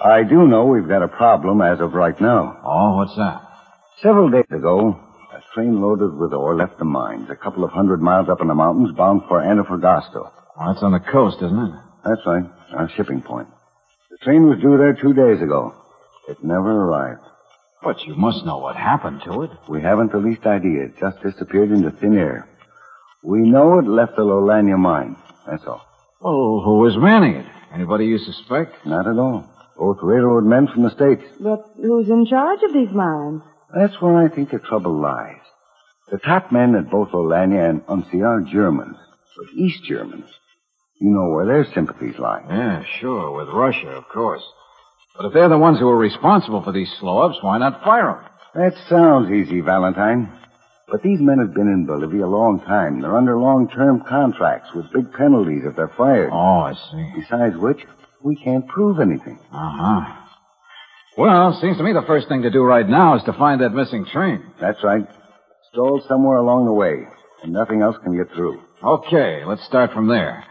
I 0.00 0.22
do 0.22 0.46
know 0.46 0.66
we've 0.66 0.88
got 0.88 1.02
a 1.02 1.08
problem 1.08 1.60
as 1.60 1.80
of 1.80 1.92
right 1.94 2.18
now. 2.20 2.60
Oh, 2.64 2.96
what's 2.96 3.16
that? 3.16 3.42
Several 4.00 4.30
days 4.30 4.44
ago, 4.50 4.98
a 5.34 5.40
train 5.54 5.80
loaded 5.80 6.14
with 6.16 6.32
ore 6.32 6.54
left 6.56 6.78
the 6.78 6.84
mines, 6.84 7.28
a 7.30 7.36
couple 7.36 7.64
of 7.64 7.72
hundred 7.72 8.00
miles 8.00 8.28
up 8.28 8.40
in 8.40 8.46
the 8.48 8.54
mountains, 8.54 8.96
bound 8.96 9.22
for 9.28 9.40
Antofagasta. 9.42 10.30
Well, 10.58 10.72
that's 10.72 10.82
on 10.82 10.92
the 10.92 11.00
coast, 11.00 11.36
isn't 11.42 11.58
it? 11.58 11.74
That's 12.04 12.20
right, 12.26 12.44
our 12.76 12.90
shipping 12.96 13.22
point. 13.22 13.48
The 14.10 14.18
train 14.18 14.48
was 14.48 14.58
due 14.60 14.76
there 14.76 14.94
two 14.94 15.12
days 15.14 15.40
ago. 15.40 15.74
It 16.28 16.42
never 16.42 16.70
arrived. 16.70 17.22
But 17.82 18.02
you 18.04 18.16
must 18.16 18.44
know 18.44 18.58
what 18.58 18.74
happened 18.76 19.22
to 19.24 19.42
it. 19.42 19.50
We 19.68 19.80
haven't 19.82 20.10
the 20.10 20.18
least 20.18 20.44
idea. 20.46 20.86
It 20.86 20.98
just 20.98 21.22
disappeared 21.22 21.70
into 21.70 21.90
thin 21.92 22.18
air. 22.18 22.48
We 23.22 23.38
know 23.40 23.78
it 23.78 23.86
left 23.86 24.16
the 24.16 24.22
Lolania 24.22 24.76
mine. 24.76 25.16
That's 25.46 25.64
all. 25.64 25.82
Well, 26.20 26.62
who 26.64 26.78
was 26.78 26.96
manning 26.96 27.36
it? 27.36 27.46
Anybody 27.72 28.06
you 28.06 28.18
suspect? 28.18 28.84
Not 28.84 29.06
at 29.06 29.18
all. 29.18 29.48
Both 29.76 29.98
railroad 30.02 30.44
men 30.44 30.66
from 30.66 30.82
the 30.82 30.90
States. 30.90 31.22
But 31.38 31.64
who's 31.76 32.08
in 32.08 32.26
charge 32.26 32.60
of 32.64 32.72
these 32.72 32.90
mines? 32.90 33.42
That's 33.72 34.00
where 34.00 34.16
I 34.16 34.28
think 34.28 34.50
the 34.50 34.58
trouble 34.58 35.00
lies. 35.00 35.40
The 36.10 36.18
top 36.18 36.50
men 36.50 36.74
at 36.74 36.90
both 36.90 37.10
Olania 37.10 37.70
and 37.70 37.86
Uncia 37.86 38.24
are 38.26 38.40
Germans, 38.40 38.96
but 39.36 39.54
East 39.54 39.84
Germans. 39.84 40.28
You 41.00 41.10
know 41.10 41.28
where 41.28 41.46
their 41.46 41.64
sympathies 41.74 42.18
lie. 42.18 42.42
Yeah, 42.48 42.82
sure, 43.00 43.30
with 43.30 43.48
Russia, 43.54 43.88
of 43.90 44.08
course. 44.08 44.42
But 45.16 45.26
if 45.26 45.32
they're 45.32 45.48
the 45.48 45.58
ones 45.58 45.78
who 45.78 45.88
are 45.88 45.96
responsible 45.96 46.62
for 46.62 46.72
these 46.72 46.92
slow-ups, 46.98 47.38
why 47.40 47.58
not 47.58 47.82
fire 47.84 48.06
them? 48.06 48.24
That 48.54 48.74
sounds 48.88 49.30
easy, 49.30 49.60
Valentine. 49.60 50.32
But 50.90 51.02
these 51.02 51.20
men 51.20 51.38
have 51.38 51.54
been 51.54 51.68
in 51.68 51.86
Bolivia 51.86 52.24
a 52.24 52.26
long 52.26 52.60
time. 52.60 53.00
They're 53.00 53.16
under 53.16 53.38
long-term 53.38 54.04
contracts 54.08 54.70
with 54.74 54.92
big 54.92 55.12
penalties 55.12 55.62
if 55.64 55.76
they're 55.76 55.92
fired. 55.96 56.30
Oh, 56.32 56.60
I 56.60 56.74
see. 56.74 57.20
Besides 57.20 57.56
which, 57.56 57.78
we 58.22 58.36
can't 58.36 58.66
prove 58.66 58.98
anything. 58.98 59.38
Uh-huh. 59.52 60.14
Well, 61.16 61.58
seems 61.60 61.76
to 61.76 61.82
me 61.82 61.92
the 61.92 62.06
first 62.06 62.28
thing 62.28 62.42
to 62.42 62.50
do 62.50 62.62
right 62.62 62.88
now 62.88 63.16
is 63.16 63.24
to 63.24 63.32
find 63.34 63.60
that 63.60 63.74
missing 63.74 64.06
train. 64.06 64.42
That's 64.60 64.82
right. 64.82 65.06
Stalled 65.72 66.04
somewhere 66.08 66.38
along 66.38 66.66
the 66.66 66.72
way, 66.72 67.06
and 67.42 67.52
nothing 67.52 67.82
else 67.82 67.96
can 68.02 68.16
get 68.16 68.32
through. 68.34 68.60
Okay, 68.82 69.44
let's 69.44 69.64
start 69.66 69.92
from 69.92 70.08
there. 70.08 70.44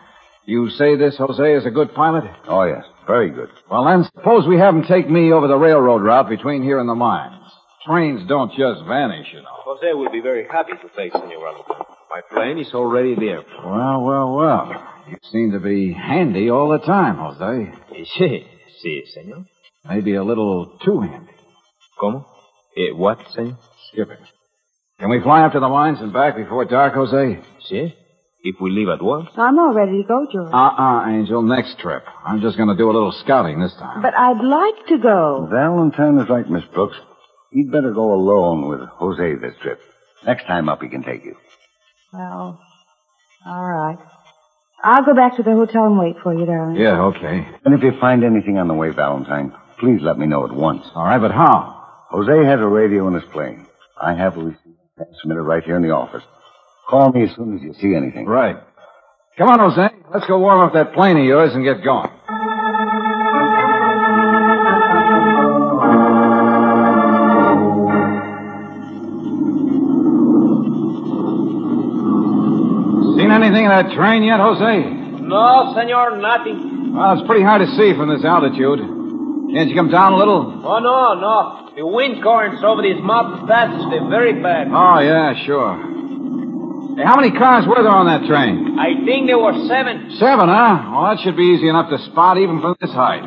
You 0.47 0.69
say 0.69 0.95
this 0.95 1.17
Jose 1.17 1.53
is 1.55 1.65
a 1.65 1.69
good 1.69 1.93
pilot? 1.93 2.23
Oh, 2.47 2.63
yes. 2.63 2.85
Very 3.05 3.29
good. 3.31 3.49
Well, 3.69 3.83
then, 3.83 4.05
suppose 4.15 4.47
we 4.47 4.57
have 4.57 4.73
him 4.73 4.83
take 4.83 5.09
me 5.09 5.33
over 5.33 5.45
the 5.45 5.57
railroad 5.57 6.01
route 6.03 6.29
between 6.29 6.63
here 6.63 6.79
and 6.79 6.87
the 6.87 6.95
mines. 6.95 7.43
Trains 7.85 8.25
don't 8.29 8.49
just 8.53 8.81
vanish, 8.87 9.27
you 9.33 9.41
know. 9.41 9.49
Jose 9.65 9.93
will 9.93 10.09
be 10.09 10.21
very 10.21 10.47
happy 10.49 10.71
to 10.71 10.89
take 10.95 11.11
Senor 11.11 11.27
Valentine. 11.37 11.85
My 12.09 12.21
plane 12.31 12.59
is 12.59 12.73
already 12.73 13.13
there. 13.15 13.41
Well, 13.65 14.01
well, 14.03 14.35
well. 14.35 14.87
You 15.09 15.17
seem 15.33 15.51
to 15.51 15.59
be 15.59 15.91
handy 15.91 16.49
all 16.49 16.69
the 16.69 16.79
time, 16.79 17.17
Jose. 17.17 17.73
Sí, 18.17 18.45
sí, 18.81 19.01
senor. 19.13 19.45
Maybe 19.83 20.15
a 20.15 20.23
little 20.23 20.77
too 20.85 21.01
handy. 21.01 21.33
¿Cómo? 22.01 22.23
Eh, 22.77 22.93
what, 22.93 23.19
senor? 23.33 23.57
Skipping. 23.91 24.25
Can 25.01 25.09
we 25.09 25.19
fly 25.21 25.41
up 25.43 25.51
to 25.51 25.59
the 25.59 25.67
mines 25.67 25.99
and 25.99 26.13
back 26.13 26.37
before 26.37 26.63
dark, 26.63 26.93
Jose? 26.93 27.41
Sí. 27.69 27.93
If 28.43 28.55
we 28.61 28.69
leave 28.71 28.87
at 28.87 29.01
once. 29.01 29.29
I'm 29.35 29.57
all 29.59 29.73
ready 29.73 30.01
to 30.01 30.07
go, 30.07 30.27
George. 30.31 30.53
Uh-uh, 30.53 31.09
Angel. 31.09 31.41
Next 31.41 31.79
trip. 31.79 32.03
I'm 32.25 32.39
just 32.39 32.55
going 32.55 32.69
to 32.69 32.75
do 32.77 32.89
a 32.89 32.93
little 32.93 33.11
scouting 33.23 33.59
this 33.59 33.73
time. 33.73 34.01
But 34.01 34.13
I'd 34.17 34.41
like 34.41 34.87
to 34.87 34.97
go. 34.99 35.47
Valentine 35.51 36.19
is 36.19 36.29
right, 36.29 36.49
Miss 36.49 36.63
Brooks. 36.73 36.95
You'd 37.51 37.71
better 37.71 37.91
go 37.91 38.13
alone 38.13 38.69
with 38.69 38.81
Jose 38.81 39.35
this 39.35 39.55
trip. 39.61 39.79
Next 40.25 40.45
time 40.45 40.69
up, 40.69 40.81
he 40.81 40.89
can 40.89 41.03
take 41.03 41.25
you. 41.25 41.35
Well, 42.13 42.59
all 43.45 43.65
right. 43.65 43.97
I'll 44.83 45.03
go 45.03 45.15
back 45.15 45.37
to 45.37 45.43
the 45.43 45.51
hotel 45.51 45.85
and 45.85 45.97
wait 45.97 46.15
for 46.21 46.33
you, 46.33 46.45
darling. 46.45 46.75
Yeah, 46.75 47.01
okay. 47.05 47.47
And 47.65 47.73
if 47.73 47.81
you 47.83 47.99
find 47.99 48.23
anything 48.23 48.57
on 48.57 48.67
the 48.67 48.73
way, 48.73 48.91
Valentine, 48.91 49.51
please 49.79 49.99
let 50.01 50.17
me 50.17 50.27
know 50.27 50.45
at 50.45 50.53
once. 50.53 50.85
All 50.95 51.03
right, 51.05 51.19
but 51.19 51.31
how? 51.31 51.73
Jose 52.11 52.45
has 52.45 52.59
a 52.59 52.67
radio 52.67 53.07
in 53.07 53.15
his 53.15 53.23
plane. 53.33 53.65
I 53.99 54.13
have 54.13 54.37
a 54.37 54.43
receipt 54.43 54.75
transmitter 54.95 55.43
right 55.43 55.63
here 55.63 55.75
in 55.75 55.81
the 55.81 55.89
office. 55.91 56.23
Call 56.89 57.11
me 57.11 57.23
as 57.23 57.35
soon 57.35 57.57
as 57.57 57.61
you 57.61 57.73
see 57.81 57.95
anything. 57.95 58.25
Right. 58.25 58.55
Come 59.37 59.49
on, 59.49 59.59
Jose. 59.59 59.89
Let's 60.13 60.25
go 60.25 60.39
warm 60.39 60.61
up 60.61 60.73
that 60.73 60.93
plane 60.93 61.17
of 61.17 61.25
yours 61.25 61.53
and 61.53 61.63
get 61.65 61.83
going. 61.83 62.09
Seen 73.19 73.31
anything 73.31 73.65
of 73.67 73.71
that 73.75 73.91
train 73.93 74.23
yet, 74.23 74.39
Jose? 74.39 74.79
No, 75.27 75.73
senor, 75.75 76.17
nothing. 76.17 76.93
Well, 76.95 77.19
it's 77.19 77.27
pretty 77.27 77.43
hard 77.43 77.67
to 77.67 77.67
see 77.75 77.93
from 77.97 78.07
this 78.07 78.23
altitude. 78.23 78.79
Can't 79.53 79.69
you 79.69 79.75
come 79.75 79.91
down 79.91 80.13
a 80.13 80.17
little? 80.17 80.63
Oh, 80.63 80.79
no, 80.79 81.19
no. 81.19 81.69
The 81.75 81.85
wind 81.85 82.23
currents 82.23 82.63
over 82.63 82.81
these 82.81 83.01
mountain 83.03 83.45
passes, 83.45 83.85
they're 83.91 84.07
very 84.07 84.41
bad. 84.41 84.69
Oh, 84.71 84.99
yeah, 84.99 85.33
sure. 85.45 85.96
Hey, 86.97 87.03
how 87.05 87.15
many 87.15 87.29
cars 87.29 87.65
were 87.69 87.77
there 87.77 87.93
on 87.93 88.09
that 88.09 88.25
train? 88.25 88.73
I 88.81 89.05
think 89.05 89.27
there 89.29 89.37
were 89.37 89.53
seven. 89.69 90.17
Seven, 90.17 90.49
huh? 90.49 90.89
Well, 90.89 91.03
that 91.13 91.21
should 91.21 91.37
be 91.37 91.53
easy 91.53 91.69
enough 91.69 91.89
to 91.93 91.97
spot 92.09 92.37
even 92.41 92.57
from 92.59 92.73
this 92.81 92.89
height. 92.89 93.21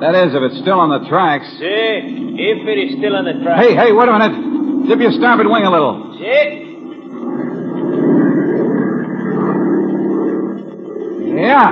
That 0.00 0.16
is, 0.16 0.32
if 0.32 0.40
it's 0.40 0.60
still 0.64 0.80
on 0.80 0.88
the 0.88 1.04
tracks. 1.08 1.44
See, 1.60 2.40
if 2.40 2.58
it 2.64 2.78
is 2.80 2.96
still 2.96 3.12
on 3.16 3.24
the 3.28 3.36
tracks. 3.44 3.60
Hey, 3.60 3.76
hey, 3.76 3.92
wait 3.92 4.08
a 4.08 4.12
minute. 4.16 4.88
Dip 4.88 5.00
your 5.00 5.12
starboard 5.12 5.48
wing 5.48 5.64
a 5.64 5.70
little. 5.70 6.16
See? 6.16 6.64
Yeah. 11.36 11.68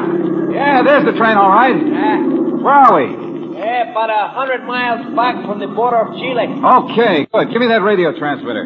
Yeah, 0.52 0.82
there's 0.84 1.04
the 1.08 1.16
train, 1.16 1.36
all 1.40 1.48
right. 1.48 1.72
Ah, 1.72 2.20
Where 2.60 2.74
are 2.74 2.92
we? 3.00 3.56
yeah, 3.58 3.90
about 3.90 4.10
a 4.10 4.28
hundred 4.34 4.64
miles 4.66 5.08
back 5.16 5.40
from 5.46 5.58
the 5.58 5.68
border 5.68 6.04
of 6.04 6.14
Chile. 6.20 6.46
Okay, 6.52 7.26
good. 7.32 7.48
Give 7.50 7.60
me 7.60 7.68
that 7.68 7.82
radio 7.82 8.12
transmitter. 8.16 8.64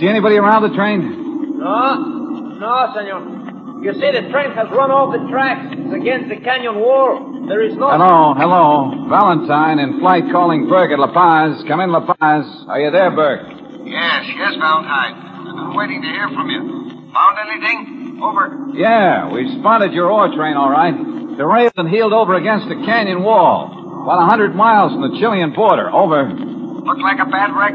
See 0.00 0.08
anybody 0.08 0.36
around 0.36 0.62
the 0.68 0.74
train? 0.74 1.21
No, 1.62 1.94
no, 2.58 2.90
senor. 2.94 3.82
You 3.86 3.94
see, 3.94 4.10
the 4.14 4.30
train 4.30 4.50
has 4.54 4.66
run 4.70 4.90
off 4.90 5.14
the 5.14 5.22
tracks. 5.30 5.74
It's 5.78 5.94
against 5.94 6.30
the 6.30 6.38
canyon 6.42 6.78
wall. 6.78 7.46
There 7.46 7.62
is 7.62 7.74
no... 7.78 7.90
Hello, 7.90 8.34
hello. 8.34 9.06
Valentine 9.10 9.78
in 9.78 9.98
flight 9.98 10.26
calling 10.30 10.66
Burke 10.66 10.90
at 10.90 10.98
La 10.98 11.10
Paz. 11.14 11.62
Come 11.66 11.78
in, 11.82 11.90
La 11.90 12.02
Paz. 12.02 12.46
Are 12.66 12.78
you 12.78 12.90
there, 12.90 13.10
Burke? 13.10 13.46
Yes, 13.86 14.26
yes, 14.38 14.54
Valentine. 14.58 15.14
I've 15.18 15.54
been 15.54 15.74
waiting 15.74 16.02
to 16.02 16.10
hear 16.10 16.28
from 16.30 16.50
you. 16.50 16.62
Found 17.14 17.36
anything? 17.46 18.18
Over. 18.22 18.70
Yeah, 18.74 19.30
we've 19.30 19.50
spotted 19.58 19.92
your 19.92 20.10
ore 20.10 20.30
train, 20.34 20.54
all 20.54 20.70
right. 20.70 20.94
Derailed 20.94 21.74
and 21.76 21.88
heeled 21.90 22.12
over 22.12 22.34
against 22.34 22.68
the 22.68 22.78
canyon 22.86 23.22
wall. 23.22 23.70
About 24.02 24.22
a 24.22 24.26
hundred 24.26 24.54
miles 24.54 24.92
from 24.94 25.02
the 25.02 25.18
Chilean 25.18 25.54
border. 25.54 25.90
Over. 25.90 26.30
Looked 26.30 27.02
like 27.02 27.18
a 27.18 27.26
bad 27.26 27.50
wreck. 27.54 27.74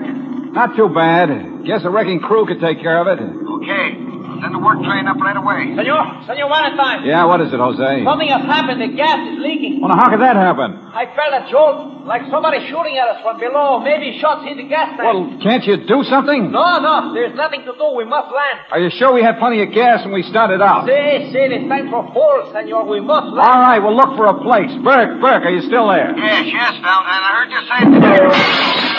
Not 0.53 0.75
too 0.75 0.89
bad. 0.89 1.29
Guess 1.65 1.81
a 1.83 1.89
wrecking 1.89 2.19
crew 2.19 2.45
could 2.45 2.59
take 2.59 2.79
care 2.79 2.99
of 2.99 3.07
it. 3.07 3.19
Okay. 3.21 4.03
Send 4.37 4.53
the 4.53 4.61
work 4.61 4.77
train 4.85 5.09
up 5.09 5.17
right 5.17 5.33
away. 5.33 5.73
Senor, 5.73 6.21
Senor 6.29 6.45
Valentine. 6.45 7.01
Yeah, 7.09 7.25
what 7.25 7.41
is 7.41 7.49
it, 7.49 7.57
Jose? 7.57 8.05
Something 8.05 8.29
has 8.29 8.45
happened. 8.45 8.77
The 8.77 8.93
gas 8.93 9.17
is 9.33 9.41
leaking. 9.41 9.81
Well, 9.81 9.89
now, 9.89 9.97
how 9.97 10.13
could 10.13 10.21
that 10.21 10.37
happen? 10.37 10.77
I 10.93 11.09
felt 11.17 11.33
a 11.33 11.49
jolt, 11.49 12.05
like 12.05 12.21
somebody 12.29 12.61
shooting 12.69 13.01
at 13.01 13.09
us 13.09 13.25
from 13.25 13.41
below. 13.41 13.81
Maybe 13.81 14.13
shots 14.21 14.45
hit 14.45 14.61
the 14.61 14.69
gas 14.69 14.93
tank. 14.93 15.09
Well, 15.09 15.41
can't 15.41 15.65
you 15.65 15.81
do 15.89 16.05
something? 16.05 16.53
No, 16.53 16.77
no, 16.77 17.17
there's 17.17 17.33
nothing 17.33 17.65
to 17.65 17.73
do. 17.73 17.97
We 17.97 18.05
must 18.05 18.29
land. 18.29 18.69
Are 18.69 18.77
you 18.77 18.93
sure 18.93 19.09
we 19.09 19.25
had 19.25 19.41
plenty 19.41 19.65
of 19.65 19.73
gas 19.73 20.05
when 20.05 20.13
we 20.13 20.21
started 20.29 20.61
out? 20.61 20.85
See, 20.85 21.33
see, 21.33 21.45
the 21.49 21.65
tanks 21.65 21.89
were 21.89 22.05
full, 22.13 22.53
senor. 22.53 22.85
We 22.85 23.01
must 23.01 23.33
land. 23.33 23.41
All 23.41 23.61
right, 23.65 23.81
well, 23.81 23.97
look 23.97 24.13
for 24.13 24.29
a 24.29 24.37
place. 24.37 24.69
Burke, 24.85 25.17
Burke, 25.17 25.49
are 25.49 25.53
you 25.53 25.65
still 25.65 25.89
there? 25.89 26.13
Yes, 26.13 26.45
yes, 26.45 26.77
Valentine. 26.85 27.25
I 27.25 27.29
heard 27.41 27.49
you 27.49 27.61
say... 27.65 28.96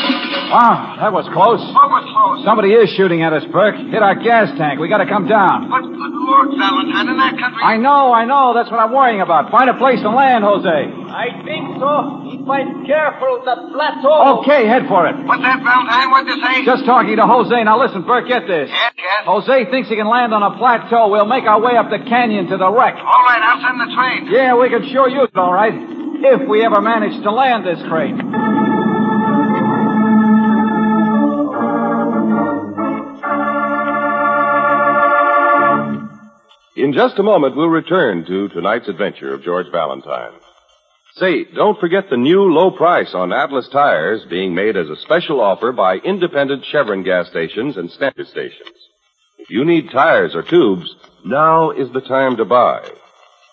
Wow, 0.48 0.96
that 1.00 1.12
was 1.12 1.28
close. 1.28 1.60
Oh, 1.60 1.74
what 1.76 2.00
was 2.00 2.08
close? 2.08 2.44
Somebody 2.48 2.72
is 2.72 2.88
shooting 2.96 3.20
at 3.20 3.36
us, 3.36 3.44
Burke. 3.52 3.76
Hit 3.76 4.00
our 4.00 4.16
gas 4.16 4.56
tank. 4.56 4.80
We 4.80 4.88
gotta 4.88 5.04
come 5.04 5.28
down. 5.28 5.68
But, 5.68 5.84
but 5.84 5.92
look, 5.92 6.56
Valentine, 6.56 7.08
in 7.12 7.16
that 7.20 7.36
country... 7.36 7.60
I 7.60 7.76
know, 7.76 8.12
I 8.16 8.24
know. 8.24 8.56
That's 8.56 8.70
what 8.72 8.80
I'm 8.80 8.92
worrying 8.92 9.20
about. 9.20 9.52
Find 9.52 9.68
a 9.68 9.76
place 9.76 10.00
to 10.00 10.10
land, 10.10 10.44
Jose. 10.44 10.68
I 10.68 11.44
think 11.44 11.76
so. 11.76 12.24
He 12.24 12.38
might 12.40 12.88
careful 12.88 13.44
the 13.44 13.58
that 13.58 13.72
plateau. 13.72 14.40
Okay, 14.40 14.66
head 14.66 14.86
for 14.88 15.06
it. 15.08 15.16
What's 15.24 15.42
that, 15.42 15.62
Valentine? 15.64 16.10
What'd 16.10 16.28
you 16.28 16.38
say? 16.42 16.64
Just 16.64 16.84
talking 16.84 17.16
to 17.16 17.26
Jose. 17.26 17.64
Now 17.64 17.80
listen, 17.80 18.02
Burke, 18.04 18.28
get 18.28 18.46
this. 18.46 18.68
Yes, 18.70 18.92
yes. 18.96 19.22
Jose 19.24 19.70
thinks 19.70 19.88
he 19.88 19.96
can 19.96 20.08
land 20.08 20.34
on 20.34 20.42
a 20.42 20.56
plateau. 20.56 21.08
We'll 21.08 21.26
make 21.26 21.44
our 21.44 21.60
way 21.60 21.76
up 21.76 21.90
the 21.90 21.98
canyon 21.98 22.48
to 22.48 22.56
the 22.56 22.70
wreck. 22.70 22.94
All 22.96 23.24
right, 23.24 23.40
I'll 23.40 23.60
send 23.60 23.80
the 23.80 23.90
train. 23.94 24.32
Yeah, 24.32 24.56
we 24.56 24.68
can 24.68 24.88
sure 24.90 25.08
use 25.08 25.28
it, 25.28 25.36
all 25.36 25.52
right. 25.52 25.74
If 26.20 26.48
we 26.48 26.64
ever 26.64 26.80
manage 26.80 27.22
to 27.22 27.30
land 27.30 27.64
this 27.64 27.78
crate. 27.88 28.14
In 36.78 36.92
just 36.92 37.18
a 37.18 37.24
moment, 37.24 37.56
we'll 37.56 37.68
return 37.68 38.24
to 38.26 38.48
tonight's 38.50 38.86
adventure 38.86 39.34
of 39.34 39.42
George 39.42 39.66
Valentine. 39.72 40.30
Say, 41.16 41.42
don't 41.42 41.80
forget 41.80 42.08
the 42.08 42.16
new 42.16 42.52
low 42.52 42.70
price 42.70 43.14
on 43.14 43.32
Atlas 43.32 43.68
tires 43.72 44.24
being 44.30 44.54
made 44.54 44.76
as 44.76 44.88
a 44.88 44.94
special 44.94 45.40
offer 45.40 45.72
by 45.72 45.96
independent 45.96 46.64
Chevron 46.64 47.02
gas 47.02 47.26
stations 47.30 47.76
and 47.76 47.90
standard 47.90 48.28
stations. 48.28 48.76
If 49.38 49.50
you 49.50 49.64
need 49.64 49.90
tires 49.90 50.36
or 50.36 50.44
tubes, 50.44 50.94
now 51.24 51.72
is 51.72 51.90
the 51.92 52.00
time 52.00 52.36
to 52.36 52.44
buy. 52.44 52.88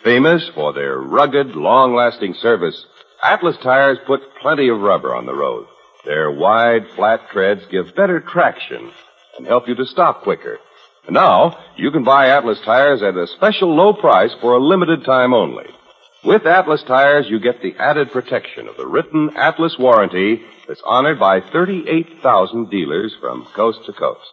Famous 0.03 0.48
for 0.53 0.72
their 0.72 1.00
rugged, 1.00 1.55
long-lasting 1.55 2.36
service, 2.36 2.86
Atlas 3.24 3.58
tires 3.63 3.98
put 4.05 4.22
plenty 4.39 4.67
of 4.70 4.82
rubber 4.82 5.15
on 5.15 5.25
the 5.25 5.34
road. 5.34 5.65
Their 6.05 6.29
wide, 6.29 6.86
flat 6.96 7.22
treads 7.32 7.65
give 7.72 7.96
better 7.96 8.20
traction 8.20 8.91
and 9.36 9.48
help 9.48 9.67
you 9.67 9.74
to 9.74 9.86
stop 9.88 10.22
quicker. 10.22 10.60
And 11.05 11.13
now, 11.13 11.57
you 11.77 11.91
can 11.91 12.03
buy 12.03 12.29
Atlas 12.29 12.59
tires 12.65 13.01
at 13.03 13.15
a 13.15 13.27
special 13.27 13.75
low 13.75 13.93
price 13.93 14.31
for 14.41 14.53
a 14.53 14.63
limited 14.63 15.05
time 15.05 15.33
only. 15.33 15.65
With 16.24 16.47
Atlas 16.47 16.83
tires, 16.88 17.27
you 17.29 17.39
get 17.39 17.62
the 17.62 17.75
added 17.77 18.12
protection 18.12 18.67
of 18.67 18.77
the 18.77 18.88
written 18.88 19.31
Atlas 19.35 19.75
warranty 19.77 20.41
that's 20.67 20.81
honored 20.83 21.19
by 21.19 21.41
38,000 21.41 22.69
dealers 22.71 23.15
from 23.21 23.45
coast 23.55 23.79
to 23.85 23.93
coast. 23.93 24.31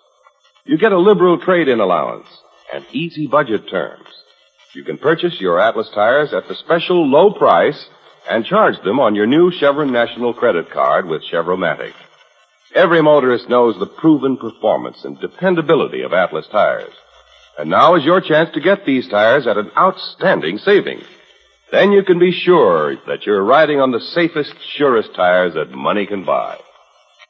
You 0.65 0.79
get 0.79 0.93
a 0.93 0.99
liberal 0.99 1.39
trade-in 1.39 1.81
allowance 1.81 2.29
and 2.73 2.87
easy 2.93 3.27
budget 3.27 3.69
terms. 3.69 4.09
You 4.75 4.85
can 4.85 4.97
purchase 4.97 5.39
your 5.39 5.61
Atlas 5.61 5.91
tires 5.95 6.33
at 6.33 6.49
the 6.49 6.55
special 6.55 7.07
low 7.07 7.35
price 7.35 7.87
and 8.31 8.47
charge 8.47 8.83
them 8.83 8.99
on 8.99 9.15
your 9.15 9.27
new 9.27 9.51
Chevron 9.53 9.93
National 9.93 10.33
Credit 10.33 10.71
Card 10.71 11.07
with 11.07 11.23
Chevromatic. 11.31 11.93
Every 12.75 13.03
motorist 13.03 13.49
knows 13.51 13.79
the 13.79 13.87
proven 13.87 14.39
performance 14.39 15.05
and 15.05 15.21
dependability 15.21 16.03
of 16.03 16.15
Atlas 16.15 16.47
tires. 16.51 16.95
And 17.59 17.69
now 17.69 17.97
is 17.97 18.05
your 18.05 18.23
chance 18.23 18.51
to 18.55 18.61
get 18.61 18.87
these 18.87 19.09
tires 19.09 19.47
at 19.47 19.59
an 19.59 19.71
outstanding 19.77 20.57
saving. 20.59 21.03
Then 21.71 21.93
you 21.93 22.03
can 22.03 22.19
be 22.19 22.33
sure 22.33 22.97
that 23.07 23.27
you're 23.27 23.45
riding 23.45 23.81
on 23.81 23.91
the 23.91 24.01
safest, 24.01 24.55
surest 24.77 25.11
tires 25.15 25.55
that 25.55 25.71
money 25.71 26.07
can 26.07 26.25
buy. 26.25 26.59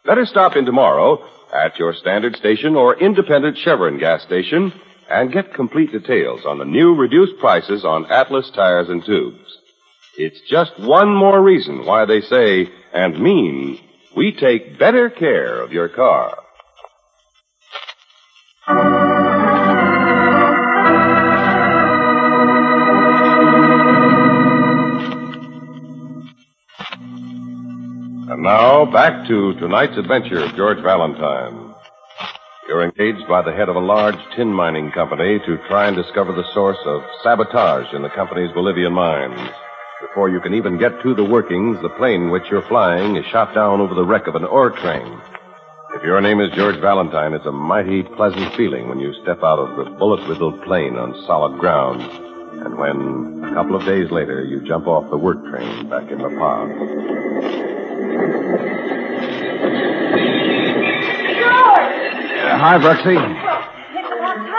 Better 0.05 0.27
stop 0.27 0.57
in 0.57 0.65
tomorrow 0.65 1.29
at 1.53 1.79
your 1.79 1.95
standard 1.95 2.37
station 2.37 2.77
or 2.77 2.99
independent 3.01 3.59
Chevron 3.59 3.99
gas 3.99 4.23
station 4.23 4.73
and 5.11 5.33
get 5.33 5.55
complete 5.55 5.93
details 5.93 6.43
on 6.47 6.59
the 6.59 6.65
new 6.65 6.95
reduced 6.95 7.39
prices 7.41 7.85
on 7.85 8.11
Atlas 8.11 8.51
tires 8.55 8.89
and 8.89 9.05
tubes. 9.05 9.59
It's 10.17 10.41
just 10.49 10.79
one 10.79 11.13
more 11.15 11.43
reason 11.43 11.85
why 11.85 12.05
they 12.05 12.21
say 12.21 12.69
and 12.93 13.21
mean 13.21 13.81
we 14.17 14.33
take 14.33 14.79
better 14.79 15.11
care 15.11 15.61
of 15.63 15.73
your 15.73 15.89
car. 15.89 16.39
And 28.29 28.43
now, 28.43 28.85
back 28.87 29.27
to 29.29 29.55
tonight's 29.55 29.97
adventure 29.97 30.45
of 30.45 30.55
George 30.57 30.79
Valentine. 30.83 31.75
You're 32.69 32.85
engaged 32.85 33.29
by 33.29 33.43
the 33.43 33.53
head 33.53 33.69
of 33.69 33.77
a 33.77 33.81
large 33.81 34.17
tin 34.37 34.53
mining 34.53 34.91
company 34.93 35.39
to 35.45 35.59
try 35.69 35.89
and 35.89 35.97
discover 35.97 36.33
the 36.33 36.51
source 36.55 36.79
of 36.87 37.03
sabotage 37.23 37.93
in 37.93 38.03
the 38.03 38.09
company's 38.09 38.53
Bolivian 38.53 38.93
mines. 38.93 39.51
Before 40.03 40.29
you 40.29 40.41
can 40.41 40.53
even 40.55 40.79
get 40.79 41.01
to 41.03 41.15
the 41.15 41.25
workings, 41.25 41.81
the 41.81 41.89
plane 41.89 42.31
which 42.31 42.43
you're 42.51 42.67
flying 42.69 43.17
is 43.17 43.25
shot 43.27 43.55
down 43.55 43.81
over 43.81 43.95
the 43.95 44.05
wreck 44.05 44.27
of 44.27 44.35
an 44.35 44.45
ore 44.45 44.71
train. 44.71 45.21
If 45.95 46.03
your 46.03 46.21
name 46.21 46.41
is 46.41 46.51
George 46.57 46.77
Valentine, 46.81 47.33
it's 47.35 47.47
a 47.47 47.53
mighty 47.53 48.03
pleasant 48.03 48.53
feeling 48.57 48.89
when 48.89 48.99
you 48.99 49.15
step 49.23 49.39
out 49.43 49.59
of 49.61 49.77
the 49.77 49.85
bullet-riddled 49.93 50.63
plane 50.65 50.97
on 50.97 51.15
solid 51.27 51.59
ground. 51.61 52.03
And 52.03 52.77
when, 52.77 53.45
a 53.45 53.55
couple 53.55 53.77
of 53.77 53.85
days 53.87 54.11
later, 54.11 54.45
you 54.45 54.61
jump 54.67 54.87
off 54.87 55.09
the 55.09 55.17
work 55.17 55.43
train 55.47 55.89
back 55.89 56.11
in 56.11 56.19
La 56.19 56.29
Paz. 56.29 56.69
George! 61.39 61.93
Uh, 62.43 62.59
hi, 62.59 62.79
Brooksy. 62.79 63.62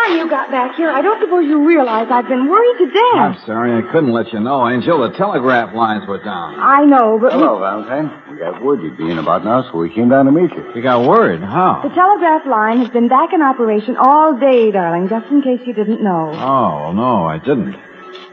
It's 0.03 0.09
time 0.11 0.17
you 0.17 0.29
got 0.29 0.51
back 0.51 0.75
here. 0.75 0.89
I 0.89 1.01
don't 1.01 1.19
suppose 1.21 1.45
you 1.45 1.65
realize 1.65 2.07
I've 2.11 2.27
been 2.27 2.49
worried 2.49 2.77
to 2.79 2.85
death. 2.87 3.15
I'm 3.15 3.37
sorry 3.45 3.71
I 3.71 3.81
couldn't 3.91 4.11
let 4.11 4.33
you 4.33 4.39
know, 4.41 4.67
Angel. 4.67 4.99
The 5.09 5.15
telegraph 5.17 5.73
lines 5.73 6.05
were 6.07 6.21
down. 6.21 6.59
I 6.59 6.83
know, 6.83 7.17
but 7.21 7.31
Hello, 7.31 7.59
Valentine. 7.59 8.11
We 8.29 8.37
got 8.37 8.61
word 8.61 8.81
you'd 8.81 8.97
be 8.97 9.09
in 9.09 9.17
about 9.17 9.45
now, 9.45 9.63
so 9.71 9.77
we 9.77 9.93
came 9.93 10.09
down 10.09 10.25
to 10.25 10.31
meet 10.31 10.51
you. 10.51 10.71
You 10.75 10.81
got 10.81 11.07
word? 11.07 11.41
How? 11.41 11.79
The 11.83 11.95
telegraph 11.95 12.45
line 12.45 12.79
has 12.79 12.89
been 12.89 13.07
back 13.07 13.31
in 13.33 13.41
operation 13.41 13.95
all 13.97 14.37
day, 14.37 14.71
darling, 14.71 15.07
just 15.07 15.27
in 15.31 15.41
case 15.41 15.61
you 15.65 15.73
didn't 15.73 16.03
know. 16.03 16.31
Oh, 16.35 16.91
well, 16.91 16.93
no, 16.93 17.25
I 17.25 17.37
didn't. 17.37 17.71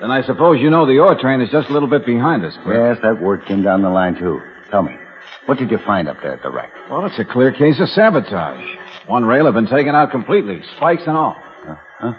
Then 0.00 0.10
I 0.10 0.22
suppose 0.22 0.60
you 0.60 0.70
know 0.70 0.86
the 0.86 0.98
ore 0.98 1.14
train 1.20 1.40
is 1.40 1.50
just 1.50 1.68
a 1.68 1.72
little 1.72 1.88
bit 1.88 2.04
behind 2.04 2.44
us, 2.44 2.56
Burke. 2.64 2.96
Yes, 2.96 3.02
that 3.02 3.20
word 3.22 3.46
came 3.46 3.62
down 3.62 3.82
the 3.82 3.90
line, 3.90 4.16
too. 4.18 4.40
Tell 4.70 4.82
me, 4.82 4.96
what 5.46 5.58
did 5.58 5.70
you 5.70 5.78
find 5.86 6.08
up 6.08 6.16
there 6.20 6.32
at 6.34 6.42
the 6.42 6.50
wreck? 6.50 6.72
Well, 6.90 7.06
it's 7.06 7.18
a 7.20 7.24
clear 7.24 7.52
case 7.52 7.78
of 7.80 7.88
sabotage. 7.90 8.64
One 9.06 9.24
rail 9.24 9.44
had 9.44 9.54
been 9.54 9.66
taken 9.68 9.94
out 9.94 10.10
completely, 10.10 10.62
spikes 10.76 11.02
and 11.06 11.16
all. 11.16 11.36
Huh? 12.00 12.14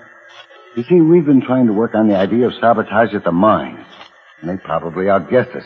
You 0.75 0.83
see, 0.83 1.01
we've 1.01 1.25
been 1.25 1.41
trying 1.41 1.67
to 1.67 1.73
work 1.73 1.95
on 1.95 2.07
the 2.07 2.15
idea 2.15 2.47
of 2.47 2.53
sabotage 2.61 3.13
at 3.13 3.23
the 3.23 3.31
mines. 3.31 3.85
And 4.39 4.49
they 4.49 4.57
probably 4.57 5.05
outguessed 5.05 5.55
us. 5.55 5.65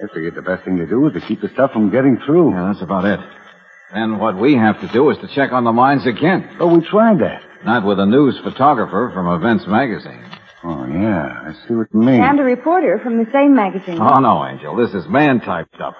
They 0.00 0.08
figured 0.08 0.34
the 0.34 0.42
best 0.42 0.64
thing 0.64 0.78
to 0.78 0.86
do 0.86 1.00
was 1.00 1.12
to 1.12 1.20
keep 1.20 1.40
the 1.40 1.48
stuff 1.50 1.72
from 1.72 1.90
getting 1.90 2.18
through. 2.26 2.50
Yeah, 2.50 2.72
that's 2.72 2.82
about 2.82 3.04
it. 3.04 3.20
Then 3.92 4.18
what 4.18 4.36
we 4.36 4.54
have 4.54 4.80
to 4.80 4.88
do 4.88 5.10
is 5.10 5.18
to 5.18 5.28
check 5.28 5.52
on 5.52 5.64
the 5.64 5.72
mines 5.72 6.06
again. 6.06 6.56
Oh, 6.58 6.74
we 6.74 6.84
tried 6.84 7.20
that. 7.20 7.42
Not 7.64 7.84
with 7.84 8.00
a 8.00 8.06
news 8.06 8.38
photographer 8.42 9.10
from 9.14 9.28
Events 9.28 9.66
Magazine. 9.68 10.24
Oh, 10.64 10.86
yeah. 10.86 11.42
I 11.46 11.68
see 11.68 11.74
what 11.74 11.88
you 11.92 12.00
mean. 12.00 12.22
And 12.22 12.40
a 12.40 12.42
reporter 12.42 12.98
from 13.02 13.18
the 13.18 13.30
same 13.30 13.54
magazine. 13.54 13.98
Oh, 14.00 14.18
no, 14.18 14.44
Angel. 14.44 14.74
This 14.74 14.94
is 14.94 15.06
man 15.08 15.40
typed 15.40 15.80
up. 15.80 15.94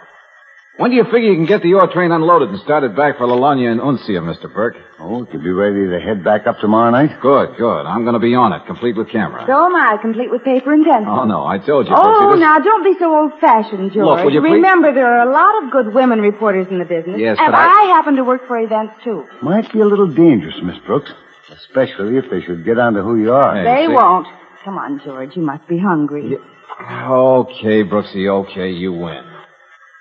When 0.77 0.91
do 0.91 0.97
you 0.97 1.05
figure 1.05 1.31
you 1.31 1.37
can 1.37 1.47
get 1.47 1.63
the 1.63 1.73
ore 1.75 1.87
train 1.87 2.11
unloaded 2.11 2.49
and 2.49 2.59
started 2.59 2.97
back 2.97 3.17
for 3.19 3.27
Lalonia 3.29 3.71
and 3.71 3.81
Uncia, 3.81 4.19
Mr. 4.19 4.53
Burke? 4.53 4.75
Oh, 4.99 5.25
to 5.25 5.39
be 5.39 5.51
ready 5.53 5.87
to 5.87 6.01
head 6.01 6.25
back 6.25 6.49
up 6.49 6.59
tomorrow 6.59 6.91
night? 6.91 7.21
Good, 7.23 7.57
good. 7.57 7.83
I'm 7.87 8.03
going 8.03 8.15
to 8.15 8.19
be 8.19 8.35
on 8.35 8.53
it, 8.53 8.67
complete 8.67 8.97
with 8.97 9.09
camera. 9.09 9.45
So 9.47 9.67
am 9.67 9.77
I, 9.77 9.99
complete 10.03 10.33
with 10.33 10.43
paper 10.43 10.73
and 10.73 10.85
pencil. 10.85 11.13
Oh, 11.13 11.25
no, 11.27 11.47
I 11.47 11.59
told 11.59 11.87
you. 11.87 11.95
Oh, 11.95 12.03
Brooksy, 12.03 12.33
this- 12.33 12.41
now 12.41 12.59
don't 12.59 12.83
be 12.83 12.99
so 12.99 13.15
old-fashioned, 13.15 13.93
George. 13.93 14.05
Look, 14.05 14.25
will 14.25 14.33
you 14.35 14.41
please- 14.41 14.55
Remember, 14.55 14.93
there 14.93 15.07
are 15.17 15.29
a 15.29 15.31
lot 15.31 15.63
of 15.63 15.71
good 15.71 15.95
women 15.95 16.21
reporters 16.21 16.67
in 16.69 16.81
the 16.81 16.85
business. 16.85 17.21
Yes, 17.21 17.39
and 17.41 17.53
but 17.53 17.61
I- 17.61 17.85
happen 17.95 18.17
to 18.17 18.25
work 18.25 18.45
for 18.49 18.59
events 18.59 18.95
too. 19.05 19.25
Might 19.43 19.71
be 19.73 19.79
a 19.79 19.87
little 19.87 20.09
dangerous, 20.09 20.57
Miss 20.61 20.79
Brooks. 20.79 21.13
Especially 21.53 22.17
if 22.17 22.29
they 22.31 22.41
should 22.43 22.65
get 22.65 22.81
on 22.81 22.95
to 22.95 23.03
who 23.03 23.15
you 23.15 23.33
are. 23.33 23.55
Hey, 23.55 23.63
they 23.63 23.87
see- 23.87 23.93
won't. 23.95 24.27
Come 24.65 24.79
on, 24.79 24.99
George. 25.05 25.37
You 25.37 25.43
must 25.43 25.69
be 25.69 25.79
hungry. 25.79 26.37
Okay, 26.81 27.85
Brooksy, 27.85 28.27
okay, 28.29 28.71
you 28.71 28.93
win. 28.93 29.23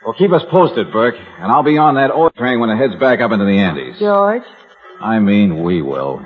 Well, 0.03 0.13
keep 0.13 0.31
us 0.33 0.41
posted, 0.51 0.91
Burke, 0.91 1.15
and 1.39 1.51
I'll 1.51 1.63
be 1.63 1.77
on 1.77 1.95
that 1.95 2.11
ore 2.11 2.29
train 2.31 2.59
when 2.59 2.69
it 2.69 2.75
heads 2.77 2.95
back 2.99 3.21
up 3.21 3.31
into 3.31 3.45
the 3.45 3.57
Andes. 3.57 3.99
George? 3.99 4.43
I 4.99 5.19
mean, 5.19 5.63
we 5.63 5.81
will. 5.81 6.21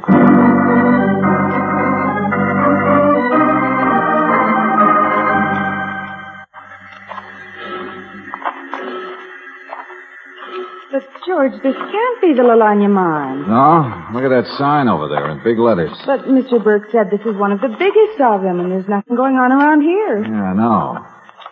But, 10.92 11.04
George, 11.26 11.52
this 11.62 11.76
can't 11.76 12.22
be 12.22 12.34
the 12.34 12.44
Lalanya 12.44 12.90
mine. 12.90 13.42
No? 13.48 14.08
Look 14.14 14.24
at 14.24 14.30
that 14.30 14.48
sign 14.58 14.88
over 14.88 15.08
there 15.10 15.30
in 15.30 15.44
big 15.44 15.60
letters. 15.60 15.92
But 16.06 16.22
Mr. 16.22 16.64
Burke 16.64 16.90
said 16.92 17.12
this 17.12 17.20
is 17.26 17.36
one 17.36 17.52
of 17.52 17.60
the 17.60 17.68
biggest 17.68 18.22
of 18.22 18.42
them, 18.42 18.60
and 18.60 18.72
there's 18.72 18.88
nothing 18.88 19.16
going 19.16 19.36
on 19.36 19.52
around 19.52 19.82
here. 19.82 20.24
Yeah, 20.24 20.44
I 20.44 20.54
know. 20.54 21.06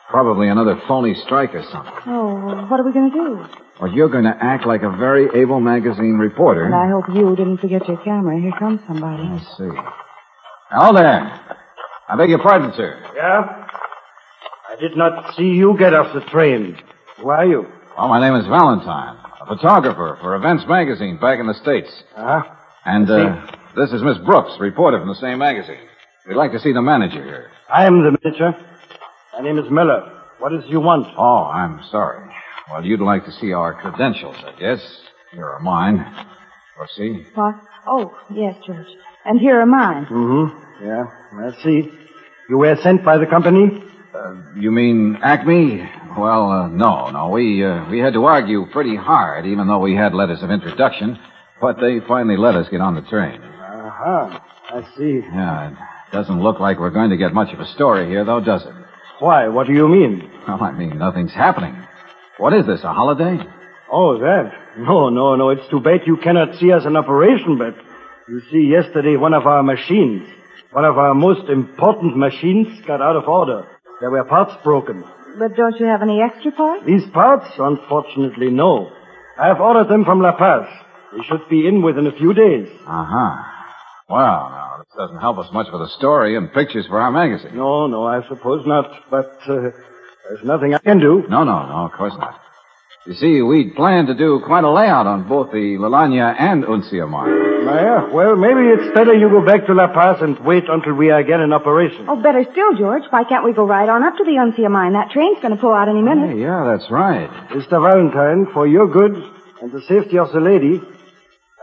Probably 0.10 0.48
another 0.50 0.80
phony 0.88 1.16
strike 1.26 1.56
or 1.56 1.64
something. 1.72 1.94
Oh, 2.06 2.66
what 2.70 2.80
are 2.80 2.84
we 2.84 2.94
going 2.94 3.12
to 3.12 3.18
do? 3.18 3.46
Well, 3.82 3.92
you're 3.92 4.10
going 4.10 4.24
to 4.26 4.38
act 4.40 4.66
like 4.66 4.84
a 4.84 4.90
very 4.90 5.28
able 5.42 5.60
magazine 5.60 6.18
reporter. 6.18 6.66
And 6.66 6.76
I 6.76 6.88
hope 6.88 7.06
you 7.14 7.36
didn't 7.36 7.58
forget 7.58 7.88
your 7.88 7.98
camera. 8.04 8.40
Here 8.40 8.54
comes 8.58 8.80
somebody. 8.88 9.24
Let's 9.24 9.46
see. 9.58 9.70
Hello 10.70 10.94
there. 10.96 11.58
I 12.08 12.16
beg 12.18 12.30
your 12.30 12.40
pardon, 12.40 12.72
sir. 12.78 13.02
Yeah? 13.16 13.68
I 14.70 14.76
did 14.80 14.96
not 14.96 15.36
see 15.36 15.44
you 15.50 15.76
get 15.78 15.94
off 15.94 16.14
the 16.14 16.22
train. 16.30 16.78
Who 17.18 17.30
are 17.30 17.46
you? 17.46 17.66
Well, 17.98 18.08
my 18.08 18.20
name 18.20 18.36
is 18.40 18.46
Valentine, 18.48 19.18
a 19.42 19.46
photographer 19.48 20.18
for 20.22 20.36
Events 20.36 20.66
Magazine 20.68 21.18
back 21.20 21.40
in 21.40 21.48
the 21.48 21.54
States. 21.56 21.90
Huh? 22.16 22.44
And, 22.86 23.10
uh, 23.10 23.48
this 23.76 23.92
is 23.92 24.04
Miss 24.04 24.18
Brooks, 24.20 24.52
reporter 24.60 25.00
from 25.00 25.10
the 25.10 25.16
same 25.16 25.40
magazine. 25.40 25.80
We'd 26.28 26.36
like 26.36 26.52
to 26.52 26.60
see 26.60 26.74
the 26.74 26.82
manager 26.82 27.24
here. 27.24 27.52
I 27.74 27.86
am 27.86 28.04
the 28.04 28.18
manager. 28.24 28.54
My 29.38 29.44
name 29.44 29.60
is 29.60 29.70
Miller. 29.70 30.12
What 30.40 30.54
is 30.54 30.64
it 30.64 30.70
you 30.70 30.80
want? 30.80 31.08
Oh, 31.18 31.44
I'm 31.46 31.82
sorry. 31.92 32.24
Well, 32.72 32.86
you'd 32.86 33.02
like 33.02 33.26
to 33.26 33.32
see 33.34 33.52
our 33.52 33.74
credentials, 33.74 34.38
I 34.46 34.58
guess. 34.58 34.80
Here 35.34 35.46
are 35.46 35.60
mine. 35.60 36.06
Let's 36.80 36.96
see. 36.96 37.26
What? 37.36 37.56
Oh, 37.86 38.18
yes, 38.34 38.56
George. 38.66 38.88
And 39.26 39.40
here 39.40 39.60
are 39.60 39.66
mine. 39.66 40.06
Mm-hmm. 40.06 40.86
Yeah, 40.86 41.06
I 41.34 41.64
see. 41.64 41.92
You 42.50 42.58
were 42.58 42.78
sent 42.82 43.04
by 43.04 43.18
the 43.18 43.26
company? 43.26 43.84
Uh, 44.14 44.36
you 44.56 44.72
mean 44.72 45.18
Acme? 45.22 45.90
Well, 46.18 46.50
uh, 46.50 46.68
no, 46.70 47.10
no. 47.10 47.30
We, 47.30 47.64
uh, 47.64 47.90
we 47.90 48.00
had 48.00 48.14
to 48.14 48.24
argue 48.24 48.66
pretty 48.72 48.96
hard, 48.96 49.46
even 49.46 49.68
though 49.68 49.80
we 49.80 49.96
had 49.96 50.14
letters 50.14 50.44
of 50.44 50.50
introduction. 50.50 51.20
But 51.60 51.80
they 51.82 52.00
finally 52.08 52.38
let 52.38 52.56
us 52.56 52.70
get 52.70 52.80
on 52.80 52.96
the 52.96 53.02
train. 53.02 53.42
Uh-huh. 53.42 54.40
I 54.70 54.82
see. 54.98 55.20
Yeah, 55.26 55.72
it 55.72 56.12
doesn't 56.14 56.42
look 56.42 56.60
like 56.62 56.80
we're 56.80 56.90
going 56.90 57.10
to 57.10 57.18
get 57.18 57.34
much 57.34 57.54
of 57.54 57.60
a 57.60 57.68
story 57.68 58.08
here, 58.08 58.24
though, 58.24 58.40
does 58.40 58.66
it? 58.66 58.74
Why? 59.20 59.48
What 59.48 59.68
do 59.68 59.74
you 59.74 59.88
mean? 59.88 60.30
Well, 60.48 60.62
I 60.62 60.72
mean, 60.72 60.98
nothing's 60.98 61.34
happening. 61.34 61.76
What 62.38 62.54
is 62.54 62.66
this, 62.66 62.84
a 62.84 62.94
holiday? 62.94 63.38
Oh, 63.92 64.18
that? 64.20 64.52
No, 64.78 65.10
no, 65.10 65.36
no. 65.36 65.50
It's 65.50 65.68
too 65.70 65.80
bad 65.80 66.02
you 66.06 66.18
cannot 66.18 66.56
see 66.60 66.72
us 66.72 66.86
in 66.86 66.98
operation, 66.98 67.58
but 67.58 67.76
you 68.28 68.42
see, 68.52 68.68
yesterday 68.70 69.16
one 69.16 69.34
of 69.34 69.46
our 69.46 69.64
machines, 69.64 70.28
one 70.72 70.84
of 70.84 70.98
our 70.98 71.14
most 71.14 71.50
important 71.50 72.18
machines, 72.18 72.68
got 72.86 73.02
out 73.02 73.16
of 73.16 73.28
order. 73.30 73.66
There 74.02 74.12
were 74.12 74.26
parts 74.26 74.54
broken. 74.64 75.04
But 75.40 75.56
don't 75.56 75.80
you 75.80 75.86
have 75.86 76.02
any 76.02 76.22
extra 76.22 76.52
parts? 76.52 76.86
These 76.86 77.06
parts? 77.14 77.48
Unfortunately, 77.58 78.50
no. 78.50 78.92
I 79.40 79.48
have 79.48 79.62
ordered 79.62 79.88
them 79.90 80.04
from 80.04 80.22
La 80.22 80.36
Paz. 80.38 80.68
They 81.16 81.24
should 81.24 81.48
be 81.50 81.68
in 81.68 81.82
within 81.82 82.08
a 82.08 82.12
few 82.12 82.34
days. 82.34 82.68
Uh-huh. 82.86 83.44
Well, 84.10 84.50
now, 84.50 84.75
this 84.75 84.75
doesn't 84.98 85.20
help 85.20 85.38
us 85.38 85.52
much 85.52 85.68
for 85.70 85.78
the 85.78 85.90
story 85.98 86.36
and 86.36 86.52
pictures 86.52 86.86
for 86.88 87.00
our 87.00 87.12
magazine. 87.12 87.56
No, 87.56 87.88
no, 87.88 88.06
I 88.06 88.28
suppose 88.28 88.66
not. 88.66 88.90
But 89.10 89.38
uh, 89.48 89.72
there's 90.30 90.44
nothing 90.44 90.74
I 90.74 90.80
can 90.80 91.00
do. 91.00 91.24
No, 91.30 91.44
no, 91.44 91.66
no, 91.68 91.86
of 91.86 91.92
course 91.92 92.14
not. 92.18 92.40
You 93.06 93.14
see, 93.14 93.42
we'd 93.44 93.76
planned 93.76 94.08
to 94.08 94.16
do 94.16 94.42
quite 94.44 94.64
a 94.64 94.72
layout 94.72 95.06
on 95.06 95.30
both 95.30 95.52
the 95.52 95.78
Lalania 95.78 96.34
and 96.40 96.64
Uncia 96.64 97.08
mines. 97.08 97.38
Yeah, 97.66 98.10
well, 98.12 98.36
maybe 98.36 98.62
it's 98.66 98.96
better 98.96 99.14
you 99.14 99.30
go 99.30 99.46
back 99.46 99.68
to 99.68 99.74
La 99.74 99.94
Paz 99.94 100.22
and 100.22 100.40
wait 100.40 100.64
until 100.68 100.94
we 100.94 101.12
are 101.12 101.20
again 101.20 101.42
in 101.42 101.54
operation. 101.54 102.06
Oh, 102.10 102.16
better 102.22 102.44
still, 102.52 102.76
George. 102.78 103.04
Why 103.12 103.24
can't 103.24 103.46
we 103.46 103.54
go 103.54 103.66
right 103.66 103.88
on 103.88 104.04
up 104.04 104.18
to 104.18 104.24
the 104.24 104.32
Uncia 104.32 104.72
mine? 104.72 104.94
That 104.94 105.12
train's 105.12 105.38
going 105.42 105.54
to 105.54 105.62
pull 105.62 105.74
out 105.74 105.88
any 105.88 106.02
minute. 106.02 106.32
Hey, 106.32 106.42
yeah, 106.42 106.66
that's 106.66 106.90
right. 106.90 107.30
Mr. 107.50 107.78
Valentine, 107.82 108.52
for 108.54 108.66
your 108.66 108.88
good 108.88 109.14
and 109.62 109.72
the 109.72 109.82
safety 109.82 110.18
of 110.18 110.32
the 110.32 110.40
lady, 110.40 110.82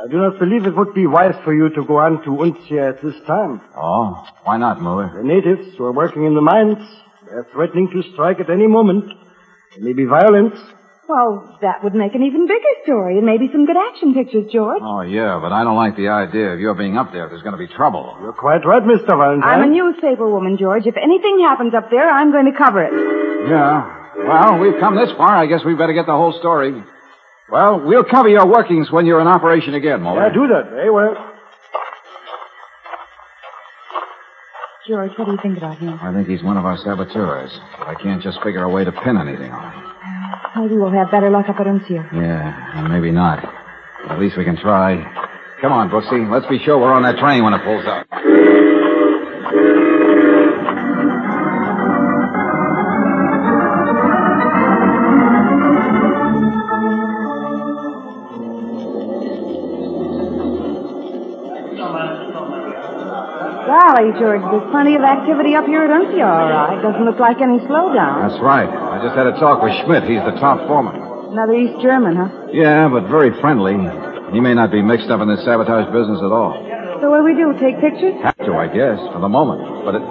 I 0.03 0.09
do 0.09 0.17
not 0.19 0.39
believe 0.41 0.67
it 0.67 0.75
would 0.77 0.95
be 0.95 1.07
wise 1.07 1.37
for 1.45 1.55
you 1.55 1.69
to 1.71 1.85
go 1.85 1.99
on 1.99 2.23
to 2.25 2.31
Uncia 2.31 2.89
at 2.91 3.03
this 3.03 3.15
time. 3.25 3.61
Oh, 3.77 4.27
why 4.43 4.57
not, 4.57 4.81
Muller? 4.81 5.13
The 5.15 5.23
natives 5.23 5.77
who 5.79 5.85
are 5.85 5.93
working 5.93 6.25
in 6.25 6.35
the 6.35 6.41
mines, 6.41 6.79
they 7.27 7.33
are 7.33 7.47
threatening 7.53 7.89
to 7.93 8.03
strike 8.13 8.41
at 8.41 8.51
any 8.51 8.67
moment. 8.67 9.05
There 9.77 9.85
may 9.85 9.93
be 9.93 10.05
violence. 10.05 10.59
Well, 11.09 11.59
that 11.63 11.85
would 11.85 11.95
make 11.95 12.15
an 12.15 12.23
even 12.23 12.49
bigger 12.49 12.75
story 12.85 13.19
and 13.19 13.27
maybe 13.27 13.49
some 13.53 13.65
good 13.67 13.77
action 13.77 14.15
pictures, 14.15 14.51
George. 14.53 14.81
Oh, 14.83 15.03
yeah, 15.03 15.39
but 15.41 15.53
I 15.53 15.63
don't 15.63 15.77
like 15.77 15.95
the 15.97 16.09
idea 16.09 16.53
of 16.55 16.59
your 16.59 16.75
being 16.75 16.97
up 16.97 17.13
there. 17.13 17.27
if 17.27 17.31
There's 17.31 17.43
going 17.43 17.55
to 17.55 17.59
be 17.59 17.69
trouble. 17.69 18.17
You're 18.23 18.33
quite 18.33 18.65
right, 18.67 18.83
Mr. 18.83 19.07
Valentine. 19.15 19.43
I'm 19.45 19.63
a 19.63 19.71
newspaper 19.71 20.29
woman, 20.29 20.57
George. 20.59 20.87
If 20.87 20.97
anything 20.97 21.41
happens 21.47 21.75
up 21.75 21.91
there, 21.91 22.09
I'm 22.09 22.33
going 22.33 22.51
to 22.51 22.59
cover 22.59 22.83
it. 22.83 22.93
Yeah. 23.49 23.87
Well, 24.17 24.59
we've 24.59 24.81
come 24.81 24.97
this 24.97 25.11
far. 25.17 25.37
I 25.37 25.47
guess 25.47 25.65
we 25.65 25.75
better 25.75 25.93
get 25.93 26.07
the 26.07 26.13
whole 26.17 26.33
story. 26.39 26.83
Well, 27.53 27.81
we'll 27.85 28.03
cover 28.05 28.31
your 28.31 28.47
workings 28.47 28.91
when 28.91 29.05
you're 29.05 29.21
in 29.21 29.27
operation 29.27 29.75
again, 29.75 30.01
Muller. 30.01 30.27
Yeah, 30.27 30.33
do 30.33 30.49
that. 30.49 30.71
Very 30.71 30.91
well. 30.91 31.13
George, 34.89 35.13
what 35.19 35.27
do 35.27 35.33
you 35.33 35.39
think 35.43 35.59
about 35.59 35.77
him? 35.77 35.99
I 36.01 36.15
think 36.15 36.29
he's 36.29 36.43
one 36.43 36.57
of 36.57 36.65
our 36.65 36.79
saboteurs, 36.79 37.53
but 37.79 37.89
I 37.89 37.95
can't 37.95 38.23
just 38.23 38.43
figure 38.43 38.63
a 38.63 38.71
way 38.71 38.85
to 38.85 38.91
pin 38.91 39.19
anything 39.19 39.53
on 39.53 39.71
him. 39.71 39.85
Uh, 39.85 40.63
maybe 40.63 40.77
we'll 40.77 40.91
have 40.93 41.11
better 41.11 41.29
luck 41.29 41.51
up 41.51 41.61
at 41.61 41.67
Uncia. 41.67 42.11
Yeah, 42.15 42.79
and 42.81 42.89
maybe 42.91 43.11
not. 43.11 43.45
At 44.09 44.19
least 44.19 44.39
we 44.39 44.45
can 44.45 44.57
try. 44.57 44.97
Come 45.61 45.73
on, 45.73 45.91
Brooksy. 45.91 46.29
Let's 46.33 46.47
be 46.47 46.59
sure 46.59 46.79
we're 46.79 46.93
on 46.95 47.03
that 47.03 47.19
train 47.19 47.45
when 47.45 47.53
it 47.53 47.63
pulls 47.63 47.85
up. 47.85 48.07
Golly, 63.93 64.13
George, 64.19 64.41
there's 64.41 64.71
plenty 64.71 64.95
of 64.97 65.03
activity 65.03 65.55
up 65.55 65.67
here 65.67 65.85
at 65.85 65.91
Uncia, 65.91 66.25
all 66.25 66.49
right. 66.49 66.81
Doesn't 66.81 67.05
look 67.05 67.19
like 67.21 67.43
any 67.43 67.59
slowdown. 67.69 68.25
That's 68.25 68.41
right. 68.41 68.69
I 68.69 69.05
just 69.05 69.15
had 69.15 69.27
a 69.27 69.37
talk 69.37 69.63
with 69.63 69.73
Schmidt. 69.85 70.05
He's 70.05 70.25
the 70.25 70.33
top 70.41 70.67
foreman. 70.67 70.97
Another 71.33 71.53
East 71.53 71.77
German, 71.83 72.17
huh? 72.17 72.49
Yeah, 72.53 72.89
but 72.89 73.05
very 73.09 73.39
friendly. 73.41 73.77
He 74.33 74.41
may 74.41 74.55
not 74.55 74.73
be 74.73 74.81
mixed 74.81 75.11
up 75.11 75.21
in 75.21 75.29
this 75.29 75.45
sabotage 75.45 75.93
business 75.93 76.25
at 76.25 76.33
all. 76.33 76.57
So 77.05 77.11
what 77.11 77.19
do 77.21 77.25
we 77.25 77.37
do? 77.37 77.53
Take 77.61 77.81
pictures? 77.85 78.17
Have 78.23 78.39
to, 78.49 78.57
I 78.57 78.73
guess, 78.73 78.97
for 79.13 79.21
the 79.21 79.29
moment. 79.29 79.61
But 79.85 79.97
it. 79.97 80.03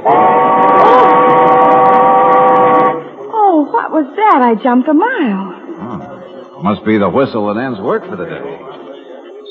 Oh, 3.33 3.65
what 3.65 3.89
was 3.89 4.05
that? 4.13 4.45
I 4.45 4.61
jumped 4.61 4.89
a 4.89 4.93
mile. 4.93 5.57
Oh, 5.81 6.61
must 6.61 6.85
be 6.85 6.99
the 6.99 7.09
whistle 7.09 7.51
that 7.51 7.57
ends 7.59 7.79
work 7.81 8.05
for 8.05 8.15
the 8.15 8.25
day. 8.29 8.45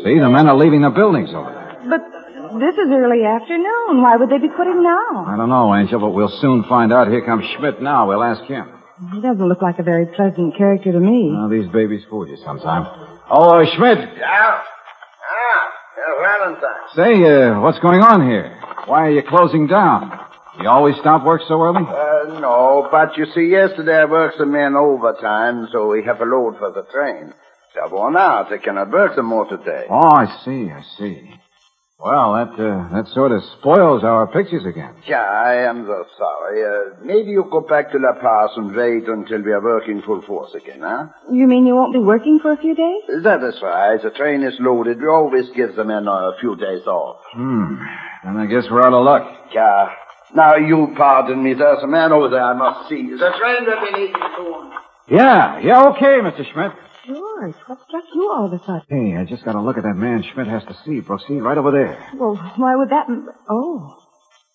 See, 0.06 0.20
the 0.22 0.30
men 0.30 0.46
are 0.46 0.56
leaving 0.56 0.82
the 0.82 0.90
buildings 0.90 1.30
over 1.34 1.50
there. 1.50 1.82
But 1.90 2.19
this 2.58 2.74
is 2.74 2.88
early 2.90 3.24
afternoon. 3.24 4.02
Why 4.02 4.16
would 4.16 4.30
they 4.30 4.38
be 4.38 4.48
quitting 4.48 4.82
now? 4.82 5.24
I 5.26 5.36
don't 5.36 5.48
know, 5.48 5.74
Angel, 5.74 6.00
but 6.00 6.10
we'll 6.10 6.32
soon 6.40 6.64
find 6.64 6.92
out. 6.92 7.08
Here 7.08 7.24
comes 7.24 7.44
Schmidt 7.56 7.80
now. 7.82 8.08
We'll 8.08 8.22
ask 8.22 8.42
him. 8.44 8.68
He 9.12 9.20
doesn't 9.20 9.46
look 9.48 9.62
like 9.62 9.78
a 9.78 9.82
very 9.82 10.06
pleasant 10.06 10.56
character 10.56 10.92
to 10.92 11.00
me. 11.00 11.30
Now, 11.30 11.48
these 11.48 11.68
babies 11.72 12.02
fool 12.10 12.28
you 12.28 12.36
sometimes. 12.44 12.86
Oh, 13.30 13.60
uh, 13.60 13.64
Schmidt. 13.76 13.98
Yeah? 14.18 14.60
Ah, 14.60 15.72
yeah, 15.96 16.38
Valentine. 16.38 16.86
Say, 16.94 17.24
uh, 17.24 17.60
what's 17.60 17.78
going 17.78 18.02
on 18.02 18.28
here? 18.28 18.56
Why 18.86 19.06
are 19.06 19.10
you 19.10 19.22
closing 19.22 19.66
down? 19.66 20.18
You 20.60 20.68
always 20.68 20.96
stop 21.00 21.24
work 21.24 21.40
so 21.48 21.62
early? 21.62 21.82
Uh, 21.86 22.40
no, 22.40 22.88
but 22.90 23.16
you 23.16 23.24
see, 23.34 23.48
yesterday 23.48 23.96
I 23.96 24.04
worked 24.04 24.36
some 24.36 24.52
men 24.52 24.74
overtime, 24.74 25.68
so 25.72 25.88
we 25.88 26.04
have 26.04 26.20
a 26.20 26.24
load 26.24 26.58
for 26.58 26.70
the 26.70 26.82
train. 26.92 27.32
They're 27.74 27.88
worn 27.88 28.16
out. 28.16 28.50
They 28.50 28.58
cannot 28.58 28.90
work 28.90 29.12
some 29.14 29.26
more 29.26 29.46
today. 29.46 29.86
Oh, 29.88 30.10
I 30.10 30.26
see, 30.44 30.68
I 30.70 30.82
see. 30.98 31.39
Well, 32.02 32.32
that 32.32 32.52
uh, 32.56 32.88
that 32.94 33.08
sort 33.12 33.30
of 33.32 33.42
spoils 33.58 34.04
our 34.04 34.26
pictures 34.26 34.64
again. 34.64 34.94
Yeah, 35.06 35.20
I 35.20 35.68
am 35.68 35.84
so 35.86 36.06
sorry. 36.16 36.64
Uh, 36.64 36.94
maybe 37.04 37.30
you 37.30 37.46
go 37.50 37.60
back 37.60 37.92
to 37.92 37.98
La 37.98 38.14
Paz 38.14 38.50
and 38.56 38.74
wait 38.74 39.06
until 39.06 39.42
we 39.42 39.52
are 39.52 39.60
working 39.60 40.00
full 40.00 40.22
force 40.22 40.54
again, 40.54 40.80
huh? 40.80 41.08
You 41.30 41.46
mean 41.46 41.66
you 41.66 41.74
won't 41.74 41.92
be 41.92 41.98
working 41.98 42.38
for 42.40 42.52
a 42.52 42.56
few 42.56 42.74
days? 42.74 43.02
That 43.22 43.42
is 43.44 43.60
right. 43.62 44.00
The 44.02 44.10
train 44.10 44.42
is 44.42 44.54
loaded. 44.60 44.98
We 44.98 45.08
always 45.08 45.50
give 45.54 45.76
the 45.76 45.84
men 45.84 46.08
a 46.08 46.32
few 46.40 46.56
days 46.56 46.86
off. 46.86 47.18
Hmm. 47.34 47.74
Then 48.24 48.36
I 48.38 48.46
guess 48.46 48.64
we're 48.70 48.82
out 48.82 48.94
of 48.94 49.04
luck. 49.04 49.26
Yeah. 49.52 49.90
Now, 50.34 50.56
you 50.56 50.94
pardon 50.96 51.42
me. 51.42 51.52
There's 51.52 51.82
a 51.82 51.86
man 51.86 52.12
over 52.12 52.30
there 52.30 52.42
I 52.42 52.54
must 52.54 52.88
see. 52.88 53.10
The 53.10 53.30
train 53.38 53.66
will 53.66 53.80
be 53.92 54.00
leaving 54.00 54.22
soon. 54.38 54.72
Yeah, 55.08 55.58
yeah, 55.58 55.88
okay, 55.88 56.20
Mr. 56.22 56.50
Schmidt. 56.50 56.72
George, 57.06 57.54
what 57.66 57.78
struck 57.88 58.04
you 58.14 58.30
all 58.30 58.46
of 58.46 58.52
a 58.52 58.58
sudden? 58.64 58.82
Hey, 58.88 59.16
I 59.16 59.24
just 59.24 59.44
got 59.44 59.52
to 59.52 59.60
look 59.60 59.78
at 59.78 59.84
that 59.84 59.96
man 59.96 60.22
Schmidt 60.22 60.46
has 60.48 60.62
to 60.64 60.76
see, 60.84 61.00
Brooksy, 61.00 61.40
right 61.40 61.56
over 61.56 61.70
there. 61.70 61.96
Well, 62.14 62.36
why 62.56 62.76
would 62.76 62.90
that... 62.90 63.06
Oh. 63.48 63.96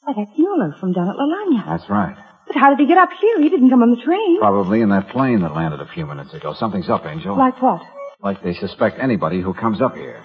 Why, 0.03 0.13
that's 0.15 0.37
Mueller 0.37 0.75
from 0.79 0.93
down 0.93 1.09
at 1.09 1.15
Lalania. 1.15 1.65
That's 1.65 1.89
right. 1.89 2.15
But 2.47 2.55
how 2.57 2.69
did 2.69 2.79
he 2.79 2.85
get 2.85 2.99
up 2.99 3.09
here? 3.19 3.41
He 3.41 3.49
didn't 3.49 3.71
come 3.71 3.81
on 3.81 3.89
the 3.89 4.01
train. 4.03 4.39
Probably 4.39 4.81
in 4.81 4.89
that 4.89 5.09
plane 5.09 5.41
that 5.41 5.55
landed 5.55 5.81
a 5.81 5.87
few 5.93 6.05
minutes 6.05 6.33
ago. 6.33 6.53
Something's 6.53 6.89
up, 6.89 7.05
Angel. 7.05 7.35
Like 7.35 7.59
what? 7.61 7.81
Like 8.21 8.43
they 8.43 8.53
suspect 8.53 8.99
anybody 8.99 9.41
who 9.41 9.53
comes 9.53 9.81
up 9.81 9.95
here. 9.95 10.23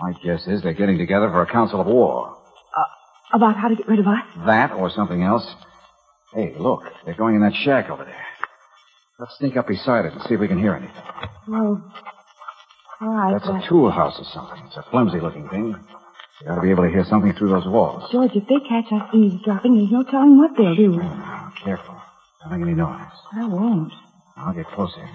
My 0.00 0.12
guess 0.22 0.46
is 0.46 0.62
they're 0.62 0.74
getting 0.74 0.98
together 0.98 1.30
for 1.30 1.40
a 1.40 1.50
council 1.50 1.80
of 1.80 1.86
war. 1.86 2.36
Uh, 2.76 3.36
about 3.36 3.56
how 3.56 3.68
to 3.68 3.74
get 3.74 3.88
rid 3.88 3.98
of 3.98 4.06
us? 4.06 4.22
That 4.44 4.72
or 4.72 4.90
something 4.90 5.22
else. 5.22 5.46
Hey, 6.34 6.54
look. 6.58 6.82
They're 7.06 7.14
going 7.14 7.36
in 7.36 7.40
that 7.40 7.54
shack 7.64 7.88
over 7.88 8.04
there. 8.04 8.25
Let's 9.18 9.36
sneak 9.38 9.56
up 9.56 9.66
beside 9.66 10.04
it 10.04 10.12
and 10.12 10.22
see 10.22 10.34
if 10.34 10.40
we 10.40 10.48
can 10.48 10.58
hear 10.58 10.74
anything. 10.74 10.94
Well, 11.48 11.82
all 13.00 13.08
right. 13.08 13.32
That's 13.32 13.46
but- 13.46 13.64
a 13.64 13.68
tool 13.68 13.90
house 13.90 14.18
or 14.18 14.24
something. 14.24 14.62
It's 14.66 14.76
a 14.76 14.84
flimsy 14.90 15.20
looking 15.20 15.48
thing. 15.48 15.74
You 16.42 16.50
ought 16.50 16.56
to 16.56 16.60
be 16.60 16.70
able 16.70 16.84
to 16.84 16.90
hear 16.90 17.04
something 17.08 17.32
through 17.32 17.48
those 17.48 17.66
walls. 17.66 18.10
George, 18.12 18.32
if 18.34 18.46
they 18.46 18.60
catch 18.68 18.92
us 18.92 19.08
eavesdropping, 19.14 19.74
there's 19.74 19.90
no 19.90 20.02
telling 20.02 20.36
what 20.36 20.50
they'll 20.56 20.74
do. 20.76 20.96
Now, 20.96 21.50
careful. 21.64 21.96
Don't 22.42 22.52
make 22.52 22.60
any 22.68 22.74
noise. 22.74 23.00
I 23.32 23.46
won't. 23.46 23.92
I'll 24.36 24.52
get 24.52 24.66
closer. 24.66 25.08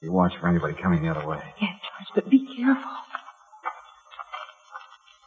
You 0.00 0.10
watch 0.12 0.32
for 0.40 0.48
anybody 0.48 0.74
coming 0.80 1.02
the 1.02 1.10
other 1.10 1.26
way. 1.26 1.42
Yes, 1.60 1.72
George, 1.82 2.08
but 2.24 2.30
be 2.30 2.46
careful. 2.56 2.90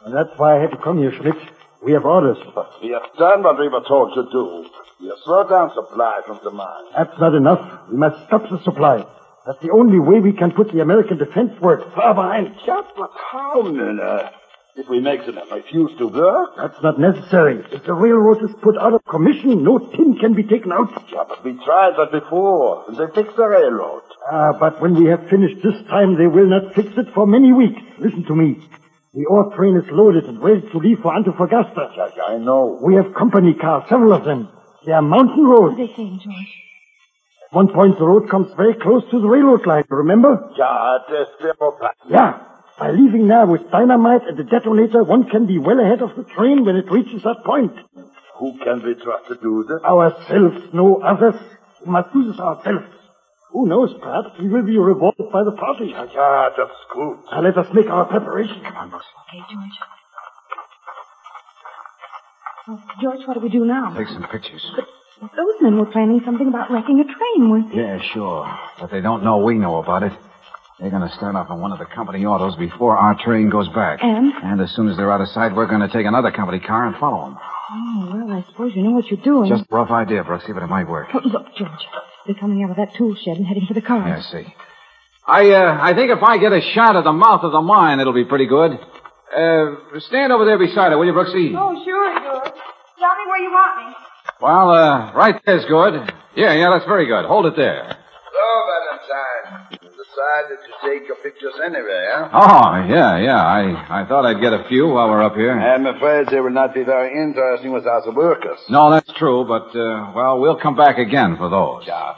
And 0.05 0.15
that's 0.15 0.29
why 0.37 0.57
I 0.57 0.61
had 0.61 0.71
to 0.71 0.77
come 0.77 0.97
here, 0.97 1.11
Schmidt. 1.11 1.35
We 1.83 1.93
have 1.93 2.05
orders. 2.05 2.37
We 2.83 2.89
have 2.89 3.09
done 3.17 3.43
what 3.43 3.57
we 3.59 3.67
were 3.67 3.83
told 3.87 4.13
to 4.13 4.23
do. 4.31 4.69
We 4.99 5.07
have 5.07 5.17
slowed 5.23 5.49
down 5.49 5.73
supply 5.73 6.21
from 6.27 6.39
the 6.43 6.51
mine. 6.51 6.85
That's 6.95 7.19
not 7.19 7.33
enough. 7.33 7.89
We 7.89 7.97
must 7.97 8.23
stop 8.27 8.43
the 8.49 8.61
supply. 8.63 9.03
That's 9.47 9.59
the 9.61 9.71
only 9.71 9.97
way 9.99 10.19
we 10.19 10.33
can 10.33 10.51
put 10.51 10.71
the 10.71 10.81
American 10.81 11.17
defense 11.17 11.59
work 11.59 11.95
far 11.95 12.13
behind. 12.13 12.55
Yeah, 12.67 12.81
but 12.95 13.09
how, 13.31 13.63
Miller? 13.63 14.29
If 14.75 14.87
we 14.87 14.99
make 15.01 15.25
them 15.25 15.37
refuse 15.51 15.91
to 15.97 16.07
work? 16.07 16.55
That's 16.55 16.81
not 16.83 16.99
necessary. 16.99 17.65
If 17.71 17.83
the 17.83 17.93
railroad 17.93 18.43
is 18.43 18.55
put 18.61 18.77
out 18.77 18.93
of 18.93 19.03
commission, 19.05 19.63
no 19.63 19.79
tin 19.79 20.17
can 20.19 20.33
be 20.33 20.43
taken 20.43 20.71
out. 20.71 20.89
Yeah, 21.11 21.23
but 21.27 21.43
we 21.43 21.53
tried 21.65 21.97
that 21.97 22.11
before, 22.11 22.85
and 22.87 22.95
they 22.95 23.07
fixed 23.13 23.35
the 23.35 23.47
railroad. 23.47 24.03
Ah, 24.31 24.53
but 24.57 24.79
when 24.79 24.93
we 24.95 25.09
have 25.09 25.27
finished 25.29 25.61
this 25.63 25.81
time, 25.89 26.15
they 26.15 26.27
will 26.27 26.47
not 26.47 26.73
fix 26.75 26.95
it 26.95 27.11
for 27.13 27.25
many 27.27 27.51
weeks. 27.51 27.81
Listen 27.97 28.23
to 28.25 28.35
me. 28.35 28.63
The 29.13 29.25
ore 29.25 29.53
train 29.55 29.75
is 29.75 29.83
loaded 29.91 30.23
and 30.23 30.41
ready 30.41 30.61
to 30.71 30.77
leave 30.77 30.99
for 31.01 31.11
Antofagasta. 31.11 31.95
Yeah, 31.97 32.07
yeah, 32.15 32.23
I 32.23 32.37
know. 32.37 32.79
We 32.81 32.95
have 32.95 33.13
company 33.13 33.53
cars, 33.53 33.83
several 33.89 34.13
of 34.13 34.23
them. 34.23 34.47
They 34.85 34.93
are 34.93 35.01
mountain 35.01 35.43
roads. 35.43 35.75
What 35.75 35.79
roads. 35.79 35.81
are 35.81 35.87
they 35.87 35.93
saying, 35.95 36.19
George? 36.23 36.53
At 37.51 37.55
one 37.55 37.67
point, 37.73 37.99
the 37.99 38.05
road 38.05 38.29
comes 38.29 38.53
very 38.55 38.73
close 38.73 39.03
to 39.11 39.19
the 39.19 39.27
railroad 39.27 39.65
line, 39.67 39.83
remember? 39.89 40.49
Yeah, 40.57 40.97
there's 41.09 41.27
demo 41.41 41.71
pass. 41.71 41.95
Yeah. 42.09 42.39
By 42.79 42.91
leaving 42.91 43.27
now 43.27 43.45
with 43.47 43.69
dynamite 43.69 44.21
and 44.27 44.37
the 44.37 44.45
detonator, 44.45 45.03
one 45.03 45.29
can 45.29 45.45
be 45.45 45.59
well 45.59 45.81
ahead 45.81 46.01
of 46.01 46.15
the 46.15 46.23
train 46.23 46.63
when 46.63 46.77
it 46.77 46.89
reaches 46.89 47.21
that 47.23 47.43
point. 47.45 47.73
Who 48.37 48.57
can 48.63 48.81
we 48.81 48.95
trust 48.95 49.27
to 49.27 49.35
do 49.35 49.65
that? 49.67 49.83
Ourselves, 49.83 50.73
no 50.73 51.01
others. 51.01 51.35
We 51.85 51.91
must 51.91 52.13
do 52.13 52.31
this 52.31 52.39
ourselves. 52.39 52.85
Who 53.51 53.67
knows, 53.67 53.93
perhaps 54.01 54.29
we 54.39 54.47
will 54.47 54.63
be 54.63 54.77
rewarded 54.77 55.29
by 55.31 55.43
the 55.43 55.51
party. 55.51 55.87
Yeah, 55.91 56.49
that's 56.57 56.71
good. 56.93 57.17
Now 57.31 57.41
let 57.41 57.57
us 57.57 57.67
make 57.73 57.87
our 57.87 58.05
preparations. 58.05 58.61
Come 58.63 58.77
on, 58.77 58.89
Brooks. 58.89 59.05
Okay, 59.29 59.43
George. 59.51 59.77
Oh, 62.67 62.81
George, 63.01 63.27
what 63.27 63.33
do 63.33 63.39
we 63.41 63.49
do 63.49 63.65
now? 63.65 63.93
Take 63.97 64.07
some 64.07 64.23
pictures. 64.31 64.65
But 65.19 65.31
those 65.35 65.61
men 65.61 65.77
were 65.77 65.85
planning 65.87 66.21
something 66.23 66.47
about 66.47 66.71
wrecking 66.71 66.99
a 66.99 67.03
train, 67.03 67.49
weren't 67.49 67.69
they? 67.71 67.77
Yeah, 67.81 67.99
sure. 68.13 68.47
But 68.79 68.89
they 68.89 69.01
don't 69.01 69.23
know 69.23 69.39
we 69.39 69.55
know 69.55 69.77
about 69.77 70.03
it. 70.03 70.13
They're 70.79 70.89
going 70.89 71.07
to 71.07 71.13
start 71.15 71.35
off 71.35 71.49
on 71.49 71.59
one 71.61 71.71
of 71.71 71.79
the 71.79 71.85
company 71.85 72.25
autos 72.25 72.55
before 72.55 72.97
our 72.97 73.15
train 73.23 73.49
goes 73.49 73.67
back. 73.69 73.99
And? 74.01 74.33
And 74.43 74.61
as 74.61 74.71
soon 74.71 74.87
as 74.87 74.97
they're 74.97 75.11
out 75.11 75.21
of 75.21 75.27
sight, 75.27 75.53
we're 75.55 75.67
going 75.67 75.81
to 75.81 75.89
take 75.89 76.07
another 76.07 76.31
company 76.31 76.59
car 76.59 76.87
and 76.87 76.95
follow 76.97 77.25
them. 77.29 77.37
Oh, 77.73 78.11
well, 78.13 78.31
I 78.37 78.43
suppose 78.49 78.73
you 78.75 78.81
know 78.83 78.91
what 78.91 79.05
you're 79.11 79.21
doing. 79.23 79.49
Just 79.49 79.69
a 79.69 79.75
rough 79.75 79.91
idea, 79.91 80.23
Brooksy, 80.23 80.53
but 80.53 80.63
it 80.63 80.67
might 80.67 80.87
work. 80.87 81.13
Look, 81.13 81.55
George. 81.55 81.69
They're 82.25 82.35
coming 82.35 82.63
out 82.63 82.71
of 82.71 82.77
that 82.77 82.93
tool 82.95 83.15
shed 83.15 83.37
and 83.37 83.45
heading 83.45 83.65
for 83.67 83.73
the 83.73 83.81
cars. 83.81 84.25
I 84.25 84.31
see. 84.43 84.53
I, 85.27 85.51
uh, 85.51 85.77
I 85.81 85.93
think 85.93 86.11
if 86.11 86.21
I 86.23 86.37
get 86.37 86.51
a 86.51 86.61
shot 86.73 86.95
at 86.95 87.03
the 87.03 87.13
mouth 87.13 87.43
of 87.43 87.51
the 87.51 87.61
mine, 87.61 87.99
it'll 87.99 88.13
be 88.13 88.25
pretty 88.25 88.47
good. 88.47 88.71
Uh, 89.35 89.99
stand 89.99 90.31
over 90.33 90.45
there 90.45 90.57
beside 90.57 90.91
her, 90.91 90.97
will 90.97 91.05
you, 91.05 91.13
Brooksy? 91.13 91.55
Oh, 91.55 91.83
sure, 91.85 92.19
George. 92.19 92.53
Tell 92.99 93.15
me 93.15 93.25
where 93.27 93.39
you 93.41 93.51
want 93.51 93.87
me. 93.87 93.95
Well, 94.41 94.69
uh, 94.71 95.13
right 95.13 95.39
there's 95.45 95.65
good. 95.65 95.93
Yeah, 96.35 96.53
yeah, 96.53 96.69
that's 96.71 96.85
very 96.85 97.05
good. 97.05 97.25
Hold 97.25 97.45
it 97.45 97.55
there. 97.55 97.85
So, 97.87 97.91
Valentine, 97.91 97.97
you 97.97 98.70
decided 100.11 100.59
to 100.67 100.71
take 100.89 101.07
your 101.07 101.17
pictures 101.17 101.53
anyway, 101.63 102.05
huh? 102.11 102.29
Oh, 102.33 102.87
yeah, 102.87 103.17
yeah. 103.19 103.41
I, 103.41 104.01
I 104.03 104.07
thought 104.07 104.25
I'd 104.25 104.41
get 104.41 104.53
a 104.53 104.65
few 104.67 104.87
while 104.87 105.09
we're 105.09 105.23
up 105.23 105.35
here. 105.35 105.57
I'm 105.57 105.85
afraid 105.85 106.27
they 106.27 106.39
will 106.39 106.51
not 106.51 106.73
be 106.73 106.83
very 106.83 107.11
interesting 107.21 107.71
without 107.71 108.03
the 108.05 108.11
workers. 108.11 108.59
No, 108.69 108.91
that's 108.91 109.11
true, 109.17 109.45
but, 109.47 109.67
uh, 109.75 110.11
well, 110.15 110.39
we'll 110.39 110.59
come 110.59 110.75
back 110.75 110.97
again 110.97 111.37
for 111.37 111.49
those. 111.49 111.83
Yeah. 111.87 112.15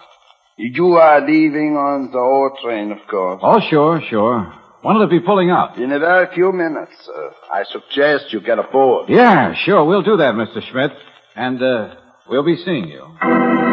You 0.58 0.94
are 0.98 1.22
leaving 1.22 1.76
on 1.78 2.12
the 2.12 2.20
old 2.20 2.58
train, 2.64 2.92
of 2.92 3.00
course. 3.10 3.40
Oh, 3.44 3.60
sure, 3.70 4.02
sure. 4.10 4.54
When 4.82 4.96
will 4.96 5.04
it 5.04 5.10
be 5.10 5.20
pulling 5.20 5.50
up? 5.50 5.78
In 5.78 5.92
a 5.92 6.00
very 6.00 6.28
few 6.34 6.52
minutes. 6.52 6.92
Uh, 7.08 7.30
I 7.54 7.64
suggest 7.64 8.34
you 8.34 8.42
get 8.42 8.60
aboard. 8.60 9.10
Yeah, 9.10 9.54
sure. 9.56 9.84
We'll 9.86 10.04
do 10.04 10.18
that, 10.18 10.36
Mr. 10.36 10.62
Schmidt. 10.70 10.92
And, 11.36 11.62
uh, 11.62 11.96
we'll 12.30 12.44
be 12.46 12.58
seeing 12.58 12.88
you. 12.88 13.73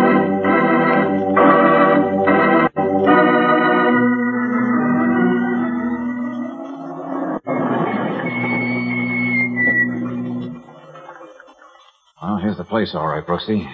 Well, 12.50 12.56
here's 12.56 12.66
the 12.66 12.68
place, 12.68 12.90
all 12.94 13.06
right, 13.06 13.24
Brooksy. 13.24 13.64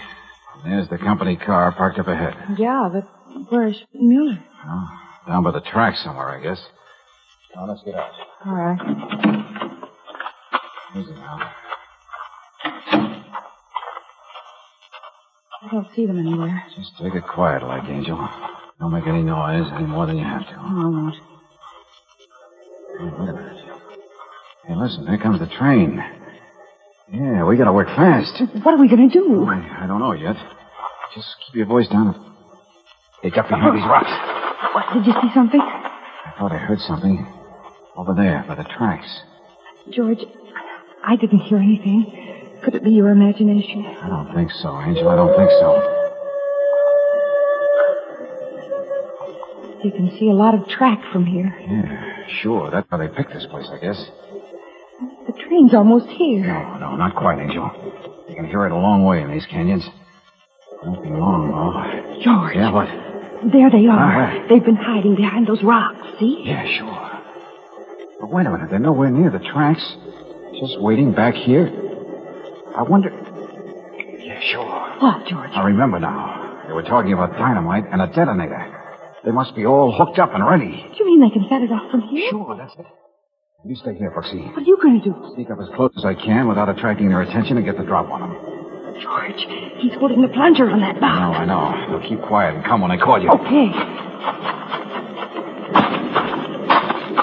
There's 0.62 0.87
the 0.91 0.99
company 0.99 1.35
car 1.37 1.73
parked 1.73 1.99
up 1.99 2.09
ahead. 2.09 2.35
Yeah, 2.59 2.91
but 2.93 3.09
where's 3.49 3.83
Mueller? 3.95 4.39
Oh, 4.67 4.89
down 5.27 5.45
by 5.45 5.53
the 5.53 5.62
track 5.62 5.97
somewhere, 5.97 6.29
I 6.29 6.43
guess. 6.43 6.61
Now, 7.55 7.67
let's 7.69 7.83
get 7.85 7.95
out. 7.95 8.11
All 8.45 8.53
right. 8.53 8.79
Easy 10.95 11.11
now. 11.12 11.53
I 15.62 15.69
don't 15.71 15.89
see 15.97 16.05
them 16.05 16.19
anywhere. 16.19 16.62
Just 16.77 16.99
take 17.01 17.15
it 17.15 17.25
quiet 17.27 17.62
like, 17.62 17.89
Angel. 17.89 18.29
Don't 18.79 18.93
make 18.93 19.07
any 19.07 19.23
noise 19.23 19.73
any 19.73 19.87
more 19.87 20.05
than 20.05 20.19
you 20.19 20.25
have 20.25 20.47
to. 20.47 20.55
Oh, 20.55 20.83
I 20.83 20.85
won't. 20.85 21.15
Hey, 22.99 23.05
wait 23.05 23.31
a 23.31 23.33
minute. 23.33 23.65
Hey, 24.67 24.75
listen, 24.75 25.07
here 25.07 25.17
comes 25.17 25.41
the 25.41 25.47
train. 25.57 25.99
Yeah, 27.12 27.45
we 27.45 27.57
gotta 27.57 27.73
work 27.73 27.87
fast. 27.88 28.42
What 28.64 28.75
are 28.75 28.79
we 28.81 28.88
to 28.88 29.09
do? 29.09 29.47
I, 29.49 29.85
I 29.85 29.87
don't 29.87 30.01
know 30.01 30.12
yet. 30.12 30.37
Just 31.14 31.29
keep 31.47 31.55
your 31.55 31.66
voice 31.66 31.87
down. 31.88 32.14
Hey, 33.23 33.31
duck 33.31 33.49
behind 33.49 33.77
these 33.77 33.85
rocks. 33.87 34.11
What, 34.75 34.92
did 34.92 35.07
you 35.07 35.12
see 35.23 35.31
something? 35.33 35.61
I 35.61 36.35
thought 36.38 36.53
I 36.53 36.59
heard 36.59 36.81
something. 36.81 37.27
Over 37.97 38.12
there, 38.14 38.45
by 38.47 38.57
the 38.57 38.64
tracks. 38.64 39.07
George, 39.90 40.19
I 41.05 41.16
didn't 41.16 41.38
hear 41.40 41.59
anything. 41.59 42.59
Could 42.64 42.75
it 42.75 42.83
be 42.85 42.90
your 42.90 43.11
imagination? 43.11 43.87
I 43.87 44.09
don't 44.09 44.35
think 44.35 44.51
so, 44.51 44.79
Angel. 44.81 45.09
I 45.09 45.16
don't 45.16 45.35
think 45.37 45.51
so. 45.61 45.92
You 49.85 49.92
can 49.92 50.11
see 50.19 50.29
a 50.29 50.35
lot 50.35 50.55
of 50.55 50.66
track 50.69 51.01
from 51.12 51.25
here. 51.25 51.55
Yeah, 51.61 52.27
sure. 52.42 52.71
That's 52.71 52.87
how 52.90 52.97
they 52.97 53.09
picked 53.09 53.33
this 53.33 53.47
place, 53.47 53.69
I 53.71 53.79
guess. 53.79 54.11
The 55.27 55.33
train's 55.33 55.75
almost 55.75 56.07
here. 56.09 56.47
No, 56.47 56.79
no, 56.79 56.97
not 56.97 57.15
quite, 57.17 57.39
Angel. 57.41 57.71
You 58.29 58.35
can 58.37 58.47
hear 58.47 58.67
it 58.67 58.73
a 58.73 58.77
long 58.77 59.05
way 59.05 59.23
in 59.23 59.31
these 59.31 59.47
canyons. 59.47 59.85
It 59.87 60.87
Won't 60.87 61.03
be 61.03 61.09
long, 61.11 61.51
though. 61.51 62.23
George. 62.23 62.55
Yeah, 62.57 62.71
what? 62.73 62.87
There 63.53 63.71
they 63.71 63.87
are. 63.87 63.99
Ah, 63.99 64.17
where? 64.17 64.49
They've 64.49 64.65
been 64.65 64.77
hiding 64.77 65.15
behind 65.17 65.47
those 65.47 65.62
rocks, 65.62 65.99
see? 66.19 66.43
Yeah, 66.45 66.65
sure. 66.79 67.11
But 68.21 68.31
wait 68.31 68.47
a 68.47 68.51
minute. 68.51 68.71
They're 68.71 68.79
nowhere 68.79 69.11
near 69.11 69.31
the 69.31 69.39
tracks. 69.41 69.85
Just 70.61 70.81
waiting 70.81 71.12
back 71.12 71.35
here. 71.35 71.67
I 72.77 72.83
wonder. 72.83 73.11
Yeah, 74.19 74.41
sure. 74.41 74.65
What, 75.01 75.27
George? 75.27 75.51
I 75.53 75.65
remember 75.67 75.99
now. 75.99 76.62
They 76.67 76.73
were 76.73 76.83
talking 76.83 77.12
about 77.12 77.33
dynamite 77.33 77.85
and 77.93 78.01
a 78.01 78.07
detonator. 78.07 78.73
They 79.25 79.33
must 79.33 79.55
be 79.55 79.67
all 79.67 79.93
hooked 79.93 80.19
up 80.19 80.35
and 80.35 80.47
ready. 80.47 80.71
Do 80.93 80.99
you 80.99 81.07
mean 81.07 81.21
they 81.21 81.31
can 81.31 81.47
set 81.49 81.62
it 81.62 81.71
off 81.71 81.91
from 81.91 82.03
here? 82.03 82.31
Sure, 82.31 82.57
that's 82.57 82.75
it. 82.79 82.87
You 83.64 83.75
stay 83.77 83.95
here, 83.95 84.11
Brooksy. 84.12 84.45
What 84.53 84.59
are 84.59 84.61
you 84.66 84.79
going 84.81 85.01
to 85.03 85.11
do? 85.11 85.14
Sneak 85.35 85.51
up 85.51 85.59
as 85.61 85.69
close 85.75 85.90
as 85.97 86.05
I 86.05 86.14
can 86.14 86.47
without 86.47 86.69
attracting 86.69 87.09
their 87.09 87.23
attention 87.23 87.57
and 87.57 87.66
get 87.66 87.77
the 87.77 87.85
drop 87.85 88.11
on 88.11 88.21
them. 88.21 88.35
George, 89.03 89.42
he's 89.79 89.92
holding 89.99 90.23
the 90.23 90.29
plunger 90.29 90.71
on 90.71 90.81
that 90.81 91.01
box. 91.01 91.19
No, 91.19 91.33
box. 91.33 91.40
I 91.40 91.45
know. 91.45 91.99
They'll 91.99 92.09
keep 92.09 92.23
quiet 92.23 92.55
and 92.55 92.64
come 92.64 92.81
when 92.81 92.90
I 92.90 92.97
call 92.97 93.21
you. 93.21 93.29
Okay. 93.29 93.69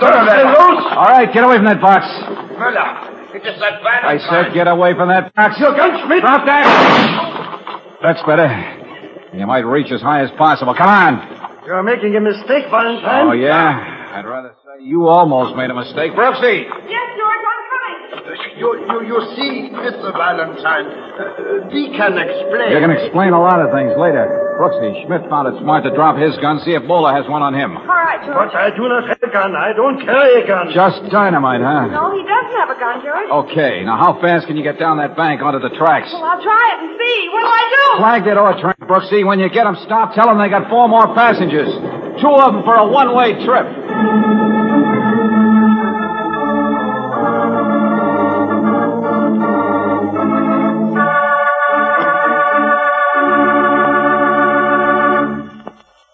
All 0.03 1.07
right, 1.07 1.31
get 1.33 1.43
away 1.43 1.55
from 1.55 1.65
that 1.65 1.79
box. 1.79 2.05
Müller, 2.59 3.33
it 3.33 3.37
is 3.37 3.43
just 3.43 3.59
that 3.59 3.81
I 3.83 4.17
said 4.29 4.53
get 4.53 4.67
away 4.67 4.93
from 4.93 5.07
that 5.09 5.33
box. 5.33 5.55
Your 5.59 5.71
gun, 5.75 5.95
Schmidt! 6.05 6.21
Drop 6.21 6.45
that. 6.45 7.99
That's 8.03 8.21
better. 8.27 8.49
You 9.33 9.47
might 9.47 9.65
reach 9.65 9.91
as 9.91 10.01
high 10.01 10.21
as 10.23 10.29
possible. 10.37 10.75
Come 10.75 10.89
on. 10.89 11.63
You're 11.65 11.81
making 11.83 12.15
a 12.15 12.19
mistake, 12.19 12.65
Valentine. 12.69 13.27
Oh, 13.27 13.31
yeah? 13.31 14.11
I'd 14.13 14.25
rather 14.25 14.53
say 14.62 14.62
you 14.81 15.07
almost 15.07 15.55
made 15.55 15.69
a 15.69 15.73
mistake. 15.75 16.13
Brooksy! 16.13 16.65
Yes, 16.65 17.07
George, 17.17 17.43
I'm 17.45 17.61
coming. 17.69 18.57
You, 18.57 18.69
you, 18.89 18.97
you 19.05 19.17
see, 19.35 19.69
Mr. 19.73 20.09
Valentine, 20.13 20.87
uh, 20.87 21.67
we 21.69 21.91
can 21.93 22.17
explain. 22.17 22.71
You 22.71 22.79
can 22.79 22.91
explain 22.91 23.33
a 23.33 23.41
lot 23.41 23.59
of 23.61 23.69
things 23.73 23.93
later. 23.97 24.25
Brooksy, 24.57 25.05
Schmidt 25.05 25.29
found 25.29 25.49
it 25.49 25.59
smart 25.61 25.83
to 25.83 25.91
drop 25.93 26.17
his 26.17 26.37
gun, 26.37 26.61
see 26.65 26.71
if 26.73 26.85
Bowler 26.87 27.13
has 27.13 27.25
one 27.29 27.41
on 27.41 27.53
him. 27.53 27.75
All 27.77 27.85
right, 27.85 28.21
George. 28.25 28.53
But 28.53 28.55
I 28.55 28.69
do 28.69 28.85
not 28.87 29.09
have 29.09 29.21
a 29.21 29.31
gun. 29.31 29.53
I 29.57 29.73
don't 29.73 29.99
carry 30.01 30.41
a 30.41 30.47
gun. 30.47 30.69
Just 30.73 31.01
dynamite, 31.11 31.61
huh? 31.61 31.89
No, 31.89 32.13
he 32.13 32.21
doesn't 32.23 32.55
have 32.57 32.69
a 32.69 32.79
gun, 32.79 33.01
George. 33.03 33.29
Okay, 33.49 33.83
now 33.83 33.97
how 33.97 34.21
fast 34.21 34.47
can 34.47 34.55
you 34.57 34.63
get 34.63 34.79
down 34.79 34.97
that 34.97 35.17
bank 35.17 35.41
onto 35.41 35.59
the 35.59 35.73
tracks? 35.75 36.09
Well, 36.13 36.23
I'll 36.23 36.41
try 36.41 36.77
it 36.77 36.79
and 36.87 36.91
see. 36.97 37.17
What 37.33 37.41
do 37.41 37.49
I 37.49 37.63
do? 37.67 37.83
Flag 37.99 38.19
that 38.25 38.37
ore 38.37 38.53
train, 38.61 38.77
Brooksy. 38.89 39.25
When 39.25 39.39
you 39.39 39.49
get 39.49 39.65
them 39.65 39.77
stopped, 39.83 40.15
tell 40.15 40.27
them 40.29 40.37
they 40.37 40.49
got 40.49 40.69
four 40.69 40.87
more 40.87 41.13
passengers. 41.13 41.69
Two 42.21 42.29
of 42.29 42.53
them 42.53 42.61
for 42.63 42.77
a 42.77 42.87
one-way 42.87 43.41
trip. 43.43 44.52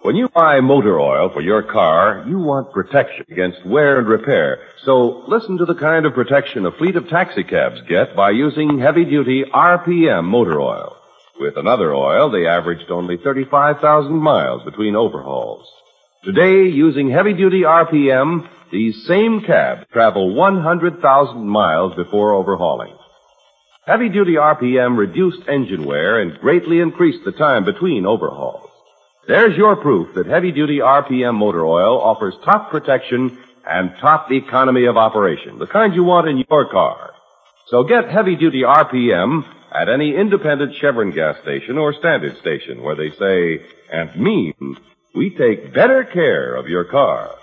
When 0.10 0.15
you 0.15 0.28
buy 0.28 0.60
motor 0.60 1.00
oil 1.00 1.30
for 1.30 1.41
your 1.41 1.62
car, 1.62 2.26
you 2.28 2.39
want 2.39 2.72
protection 2.72 3.28
against 3.30 3.63
wear 3.63 4.00
and 4.00 4.08
repair. 4.08 4.58
So 4.84 5.24
listen 5.28 5.60
to 5.60 5.65
the 5.65 5.76
kind 5.76 6.08
of 6.08 6.15
protection 6.15 6.65
a 6.65 6.72
fleet 6.72 6.95
of 6.95 7.08
taxicabs 7.10 7.82
get 7.88 8.15
by 8.15 8.32
using 8.32 8.80
heavy-duty 8.80 9.43
RPM 9.54 10.24
motor 10.24 10.60
oil. 10.60 10.98
With 11.39 11.58
another 11.58 11.93
oil, 11.93 12.32
they 12.32 12.48
averaged 12.48 12.89
only 12.89 13.17
35,000 13.17 14.12
miles 14.12 14.63
between 14.63 14.95
overhauls. 14.95 15.67
Today, 16.24 16.67
using 16.67 17.12
heavy-duty 17.12 17.62
RPM, 17.62 18.50
these 18.72 19.06
same 19.06 19.41
cabs 19.41 19.86
travel 19.93 20.34
100,000 20.34 21.48
miles 21.48 21.93
before 21.93 22.34
overhauling. 22.34 22.95
Heavy-duty 23.86 24.34
RPM 24.34 24.98
reduced 24.98 25.48
engine 25.48 25.86
wear 25.86 26.19
and 26.19 26.39
greatly 26.39 26.80
increased 26.80 27.24
the 27.26 27.32
time 27.32 27.63
between 27.63 28.08
overhauls. 28.08 28.68
There's 29.27 29.55
your 29.55 29.75
proof 29.75 30.15
that 30.15 30.25
heavy-duty 30.25 30.77
RPM 30.77 31.36
motor 31.36 31.65
oil 31.65 32.01
offers 32.01 32.36
top 32.43 32.71
protection 32.71 33.38
and 33.67 33.93
top 33.99 34.32
economy 34.32 34.86
of 34.86 34.97
operation, 34.97 35.60
the 35.60 35.67
kind 35.67 35.93
you 35.93 36.03
want 36.03 36.27
in 36.27 36.43
your 36.49 36.65
car. 36.65 37.13
So 37.67 37.84
get 37.84 38.10
heavy-duty 38.10 38.62
RPM 38.62 39.43
at 39.71 39.89
any 39.89 40.15
independent 40.15 40.75
Chevron 40.75 41.12
gas 41.12 41.39
station 41.41 41.77
or 41.77 41.93
standard 41.93 42.38
station 42.38 42.82
where 42.82 42.95
they 42.95 43.12
say 43.12 43.62
and 43.91 44.15
mean 44.15 44.77
we 45.13 45.29
take 45.32 45.73
better 45.73 46.03
care 46.03 46.55
of 46.55 46.67
your 46.67 46.86
car. 46.86 47.36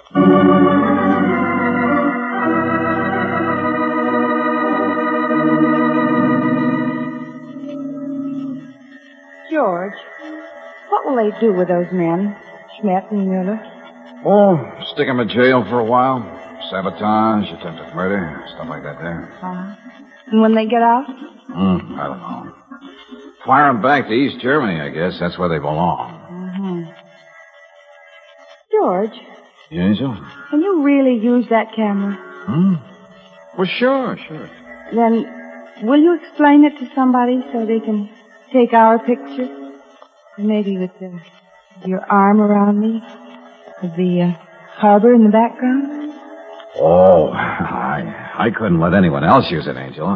George, 9.51 9.95
will 11.07 11.17
they 11.17 11.39
do 11.41 11.53
with 11.53 11.69
those 11.69 11.91
men, 11.93 12.37
Schmidt 12.81 13.05
and 13.11 13.29
Mueller? 13.29 13.61
Oh, 14.25 14.59
stick 14.93 15.07
them 15.07 15.21
in 15.21 15.29
jail 15.29 15.65
for 15.65 15.79
a 15.79 15.85
while. 15.85 16.21
Sabotage, 16.71 17.49
attempted 17.53 17.95
murder, 17.95 18.43
stuff 18.55 18.69
like 18.69 18.83
that 18.83 18.99
there. 18.99 19.33
Uh, 19.43 19.75
and 20.33 20.41
when 20.41 20.55
they 20.55 20.67
get 20.67 20.83
out? 20.83 21.05
Hmm, 21.07 21.95
I 21.99 22.07
don't 22.09 22.19
know. 22.19 22.53
Fire 23.45 23.73
them 23.73 23.81
back 23.83 24.07
to 24.09 24.13
East 24.13 24.41
Germany, 24.41 24.81
I 24.81 24.89
guess. 24.89 25.19
That's 25.21 25.39
where 25.39 25.49
they 25.49 25.59
belong. 25.59 26.11
Uh-huh. 26.11 26.93
George, 28.73 29.17
Yeah, 29.71 29.85
Angel? 29.85 30.17
can 30.51 30.61
you 30.61 30.83
really 30.83 31.15
use 31.15 31.47
that 31.51 31.73
camera? 31.75 32.15
Hmm? 32.47 32.75
Well, 33.57 33.67
sure, 33.79 34.19
sure. 34.27 34.51
Then 34.93 35.25
will 35.87 36.01
you 36.01 36.15
explain 36.21 36.65
it 36.65 36.77
to 36.79 36.93
somebody 36.95 37.45
so 37.53 37.65
they 37.65 37.81
can 37.81 38.09
take 38.53 38.73
our 38.73 38.99
picture? 38.99 39.49
Maybe 40.39 40.77
with 40.77 40.91
uh, 41.01 41.09
your 41.87 42.05
arm 42.11 42.41
around 42.41 42.79
me, 42.79 43.03
with 43.83 43.97
the 43.97 44.23
uh, 44.23 44.31
harbor 44.77 45.15
in 45.15 45.25
the 45.25 45.31
background. 45.31 46.13
Oh, 46.79 47.31
I, 47.33 48.35
I 48.37 48.51
couldn't 48.51 48.81
let 48.81 48.93
anyone 48.93 49.25
else 49.25 49.51
use 49.51 49.67
it, 49.67 49.77
Angel. 49.77 50.09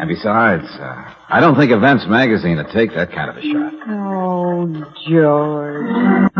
And 0.00 0.08
besides, 0.08 0.64
uh, 0.80 1.14
I 1.28 1.40
don't 1.40 1.56
think 1.56 1.72
Events 1.72 2.04
Magazine 2.08 2.56
would 2.56 2.70
take 2.72 2.94
that 2.94 3.12
kind 3.12 3.30
of 3.30 3.36
a 3.36 3.42
shot. 3.42 3.72
Oh, 3.88 4.92
George. 5.08 6.30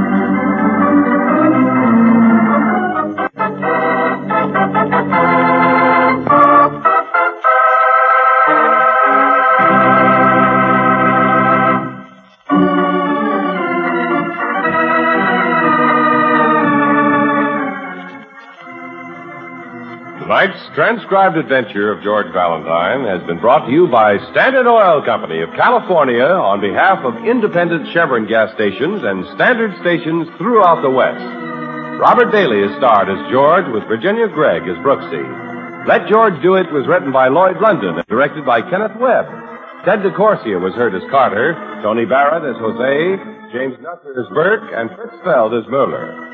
Transcribed 20.74 21.36
adventure 21.36 21.92
of 21.92 22.02
George 22.02 22.32
Valentine 22.32 23.06
has 23.06 23.22
been 23.28 23.38
brought 23.38 23.64
to 23.66 23.72
you 23.72 23.86
by 23.86 24.18
Standard 24.32 24.66
Oil 24.66 25.06
Company 25.06 25.40
of 25.40 25.54
California 25.54 26.26
on 26.26 26.60
behalf 26.60 26.98
of 27.04 27.14
independent 27.24 27.86
Chevron 27.94 28.26
gas 28.26 28.52
stations 28.58 29.04
and 29.04 29.22
standard 29.38 29.70
stations 29.78 30.26
throughout 30.36 30.82
the 30.82 30.90
West. 30.90 31.22
Robert 32.02 32.32
Bailey 32.32 32.58
is 32.58 32.74
starred 32.78 33.06
as 33.06 33.30
George 33.30 33.70
with 33.70 33.86
Virginia 33.86 34.26
Gregg 34.26 34.66
as 34.66 34.74
Brooksy. 34.82 35.22
Let 35.86 36.08
George 36.08 36.42
Do 36.42 36.56
It 36.56 36.72
was 36.72 36.88
written 36.88 37.12
by 37.12 37.28
Lloyd 37.28 37.60
London 37.62 37.94
and 37.94 38.06
directed 38.08 38.44
by 38.44 38.60
Kenneth 38.60 38.98
Webb. 38.98 39.30
Ted 39.86 40.02
DeCorsia 40.02 40.58
was 40.58 40.74
heard 40.74 40.96
as 40.96 41.08
Carter, 41.08 41.54
Tony 41.86 42.04
Barrett 42.04 42.42
as 42.50 42.58
Jose, 42.58 43.54
James 43.54 43.78
Nusser 43.78 44.18
as 44.18 44.26
Burke, 44.34 44.74
and 44.74 44.90
Fritz 44.90 45.22
Feld 45.22 45.54
as 45.54 45.70
Mueller. 45.70 46.33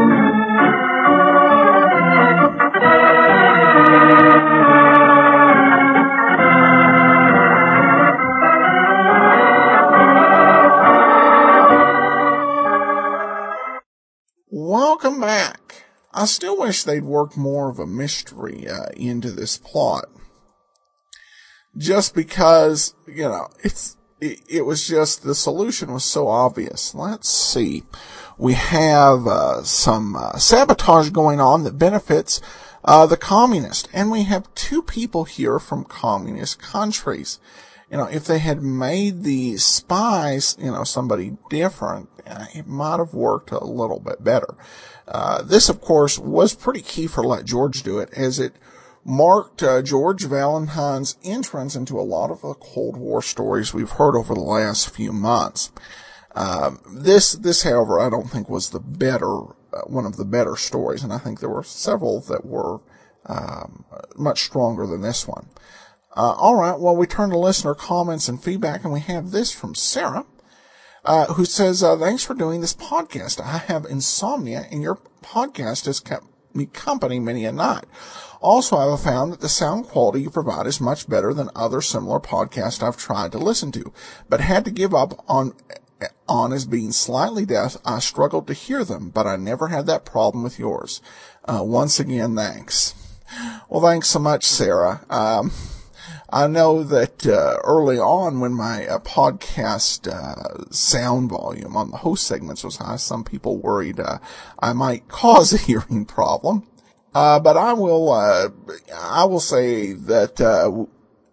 Welcome 15.01 15.21
back. 15.21 15.85
I 16.13 16.25
still 16.25 16.59
wish 16.59 16.83
they'd 16.83 17.03
work 17.03 17.35
more 17.35 17.71
of 17.71 17.79
a 17.79 17.87
mystery 17.87 18.67
uh, 18.67 18.89
into 18.95 19.31
this 19.31 19.57
plot. 19.57 20.05
Just 21.75 22.13
because, 22.13 22.93
you 23.07 23.23
know, 23.23 23.47
it's 23.63 23.97
it, 24.19 24.41
it, 24.47 24.61
was 24.61 24.87
just 24.87 25.23
the 25.23 25.33
solution 25.33 25.91
was 25.91 26.03
so 26.03 26.27
obvious. 26.27 26.93
Let's 26.93 27.27
see. 27.27 27.81
We 28.37 28.53
have 28.53 29.25
uh, 29.25 29.63
some 29.63 30.15
uh, 30.15 30.37
sabotage 30.37 31.09
going 31.09 31.39
on 31.39 31.63
that 31.63 31.79
benefits 31.79 32.39
uh, 32.85 33.07
the 33.07 33.17
communist, 33.17 33.89
and 33.91 34.11
we 34.11 34.25
have 34.25 34.53
two 34.53 34.83
people 34.83 35.23
here 35.23 35.57
from 35.57 35.83
communist 35.83 36.61
countries. 36.61 37.39
You 37.91 37.97
know, 37.97 38.05
if 38.05 38.25
they 38.25 38.39
had 38.39 38.63
made 38.63 39.23
the 39.23 39.57
spies, 39.57 40.55
you 40.57 40.71
know, 40.71 40.85
somebody 40.85 41.37
different, 41.49 42.07
uh, 42.25 42.45
it 42.53 42.65
might 42.65 42.99
have 42.99 43.13
worked 43.13 43.51
a 43.51 43.65
little 43.65 43.99
bit 43.99 44.23
better. 44.23 44.55
Uh, 45.07 45.41
this, 45.41 45.67
of 45.67 45.81
course, 45.81 46.17
was 46.17 46.55
pretty 46.55 46.81
key 46.81 47.07
for 47.07 47.21
Let 47.21 47.43
George 47.43 47.83
Do 47.83 47.99
It, 47.99 48.09
as 48.15 48.39
it 48.39 48.53
marked 49.03 49.61
uh, 49.61 49.81
George 49.81 50.23
Valentine's 50.23 51.17
entrance 51.23 51.75
into 51.75 51.99
a 51.99 52.01
lot 52.01 52.31
of 52.31 52.41
the 52.41 52.53
Cold 52.53 52.95
War 52.95 53.21
stories 53.21 53.73
we've 53.73 53.89
heard 53.89 54.15
over 54.15 54.33
the 54.33 54.39
last 54.39 54.89
few 54.89 55.11
months. 55.11 55.71
Um, 56.33 56.79
this, 56.89 57.33
this, 57.33 57.63
however, 57.63 57.99
I 57.99 58.09
don't 58.09 58.29
think 58.29 58.49
was 58.49 58.69
the 58.69 58.79
better, 58.79 59.41
uh, 59.73 59.81
one 59.87 60.05
of 60.05 60.15
the 60.15 60.23
better 60.23 60.55
stories, 60.55 61.03
and 61.03 61.11
I 61.11 61.17
think 61.17 61.39
there 61.41 61.49
were 61.49 61.63
several 61.63 62.21
that 62.21 62.45
were 62.45 62.79
um, 63.25 63.83
much 64.15 64.43
stronger 64.43 64.87
than 64.87 65.01
this 65.01 65.27
one. 65.27 65.47
Uh, 66.15 66.33
all 66.37 66.55
right, 66.55 66.79
well, 66.79 66.95
we 66.95 67.07
turn 67.07 67.29
to 67.29 67.37
listener 67.37 67.73
comments 67.73 68.27
and 68.27 68.43
feedback, 68.43 68.83
and 68.83 68.91
we 68.91 68.99
have 68.99 69.31
this 69.31 69.51
from 69.51 69.75
Sarah. 69.75 70.25
Uh, 71.03 71.33
who 71.33 71.45
says, 71.45 71.81
uh, 71.81 71.97
thanks 71.97 72.23
for 72.23 72.35
doing 72.35 72.61
this 72.61 72.75
podcast. 72.75 73.41
I 73.41 73.57
have 73.57 73.85
insomnia 73.85 74.67
and 74.69 74.83
your 74.83 74.99
podcast 75.23 75.85
has 75.87 75.99
kept 75.99 76.25
me 76.53 76.67
company 76.67 77.19
many 77.19 77.43
a 77.45 77.51
night. 77.51 77.85
Also, 78.39 78.77
I 78.77 78.89
have 78.89 79.01
found 79.01 79.31
that 79.31 79.39
the 79.39 79.49
sound 79.49 79.87
quality 79.87 80.21
you 80.21 80.29
provide 80.29 80.67
is 80.67 80.79
much 80.79 81.09
better 81.09 81.33
than 81.33 81.49
other 81.55 81.81
similar 81.81 82.19
podcasts 82.19 82.83
I've 82.83 82.97
tried 82.97 83.31
to 83.31 83.37
listen 83.37 83.71
to, 83.71 83.91
but 84.29 84.41
had 84.41 84.65
to 84.65 84.71
give 84.71 84.93
up 84.93 85.23
on 85.27 85.53
on 86.27 86.51
as 86.51 86.65
being 86.65 86.91
slightly 86.91 87.45
deaf. 87.45 87.77
I 87.85 87.99
struggled 87.99 88.47
to 88.47 88.53
hear 88.53 88.83
them, 88.83 89.09
but 89.09 89.27
I 89.27 89.35
never 89.35 89.67
had 89.67 89.85
that 89.85 90.05
problem 90.05 90.43
with 90.43 90.57
yours. 90.57 91.01
Uh, 91.45 91.61
once 91.63 91.99
again, 91.99 92.35
thanks. 92.35 92.95
Well, 93.69 93.81
thanks 93.81 94.07
so 94.07 94.19
much, 94.19 94.43
Sarah. 94.43 95.05
Um, 95.09 95.51
I 96.33 96.47
know 96.47 96.83
that 96.83 97.27
uh, 97.27 97.57
early 97.65 97.99
on 97.99 98.39
when 98.39 98.53
my 98.53 98.87
uh, 98.87 98.99
podcast 98.99 100.07
uh, 100.07 100.71
sound 100.71 101.29
volume 101.29 101.75
on 101.75 101.91
the 101.91 101.97
host 101.97 102.25
segments 102.25 102.63
was 102.63 102.77
high, 102.77 102.95
some 102.95 103.25
people 103.25 103.57
worried 103.57 103.99
uh, 103.99 104.19
I 104.57 104.71
might 104.71 105.07
cause 105.09 105.51
a 105.51 105.57
hearing 105.57 106.05
problem. 106.05 106.67
Uh, 107.13 107.41
but 107.41 107.57
I 107.57 107.73
will 107.73 108.13
uh, 108.13 108.49
I 108.95 109.25
will 109.25 109.41
say 109.41 109.91
that 109.91 110.39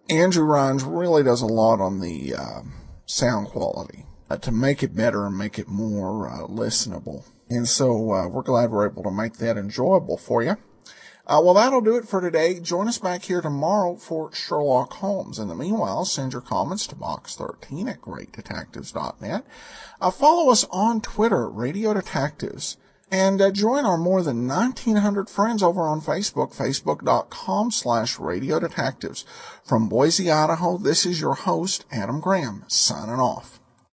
Andrew 0.09 0.45
Rhynes 0.45 0.83
really 0.83 1.23
does 1.23 1.41
a 1.41 1.45
lot 1.45 1.79
on 1.79 2.01
the 2.01 2.33
sound 3.05 3.47
quality 3.47 4.05
to 4.41 4.51
make 4.51 4.83
it 4.83 4.95
better 4.95 5.25
and 5.25 5.37
make 5.37 5.57
it 5.57 5.69
more 5.69 6.29
listenable. 6.49 7.23
And 7.49 7.67
so 7.67 8.27
we're 8.27 8.41
glad 8.41 8.71
we're 8.71 8.89
able 8.89 9.03
to 9.03 9.11
make 9.11 9.37
that 9.37 9.57
enjoyable 9.57 10.17
for 10.17 10.43
you. 10.43 10.57
Uh, 11.29 11.39
well, 11.43 11.53
that'll 11.53 11.79
do 11.79 11.95
it 11.95 12.07
for 12.07 12.21
today. 12.21 12.59
Join 12.59 12.87
us 12.87 12.97
back 12.97 13.21
here 13.21 13.39
tomorrow 13.39 13.95
for 13.97 14.33
Sherlock 14.33 14.93
Holmes. 14.93 15.37
In 15.37 15.47
the 15.47 15.53
meanwhile, 15.53 16.03
send 16.03 16.33
your 16.33 16.41
comments 16.41 16.87
to 16.87 16.95
box13 16.95 17.87
at 17.87 18.01
greatdetectives.net. 18.01 19.45
Uh, 20.01 20.09
follow 20.09 20.51
us 20.51 20.65
on 20.71 21.01
Twitter, 21.01 21.47
Radio 21.47 21.93
Detectives. 21.93 22.77
And 23.11 23.39
uh, 23.41 23.51
join 23.51 23.85
our 23.85 23.97
more 23.97 24.23
than 24.23 24.47
1,900 24.47 25.29
friends 25.29 25.61
over 25.61 25.81
on 25.81 26.01
Facebook, 26.01 26.55
facebook.com 26.55 27.69
slash 27.69 28.19
radio 28.19 28.59
detectives. 28.59 29.23
From 29.63 29.87
Boise, 29.87 30.31
Idaho, 30.31 30.79
this 30.79 31.05
is 31.05 31.21
your 31.21 31.35
host, 31.35 31.85
Adam 31.91 32.19
Graham, 32.21 32.65
signing 32.67 33.19
off. 33.19 33.58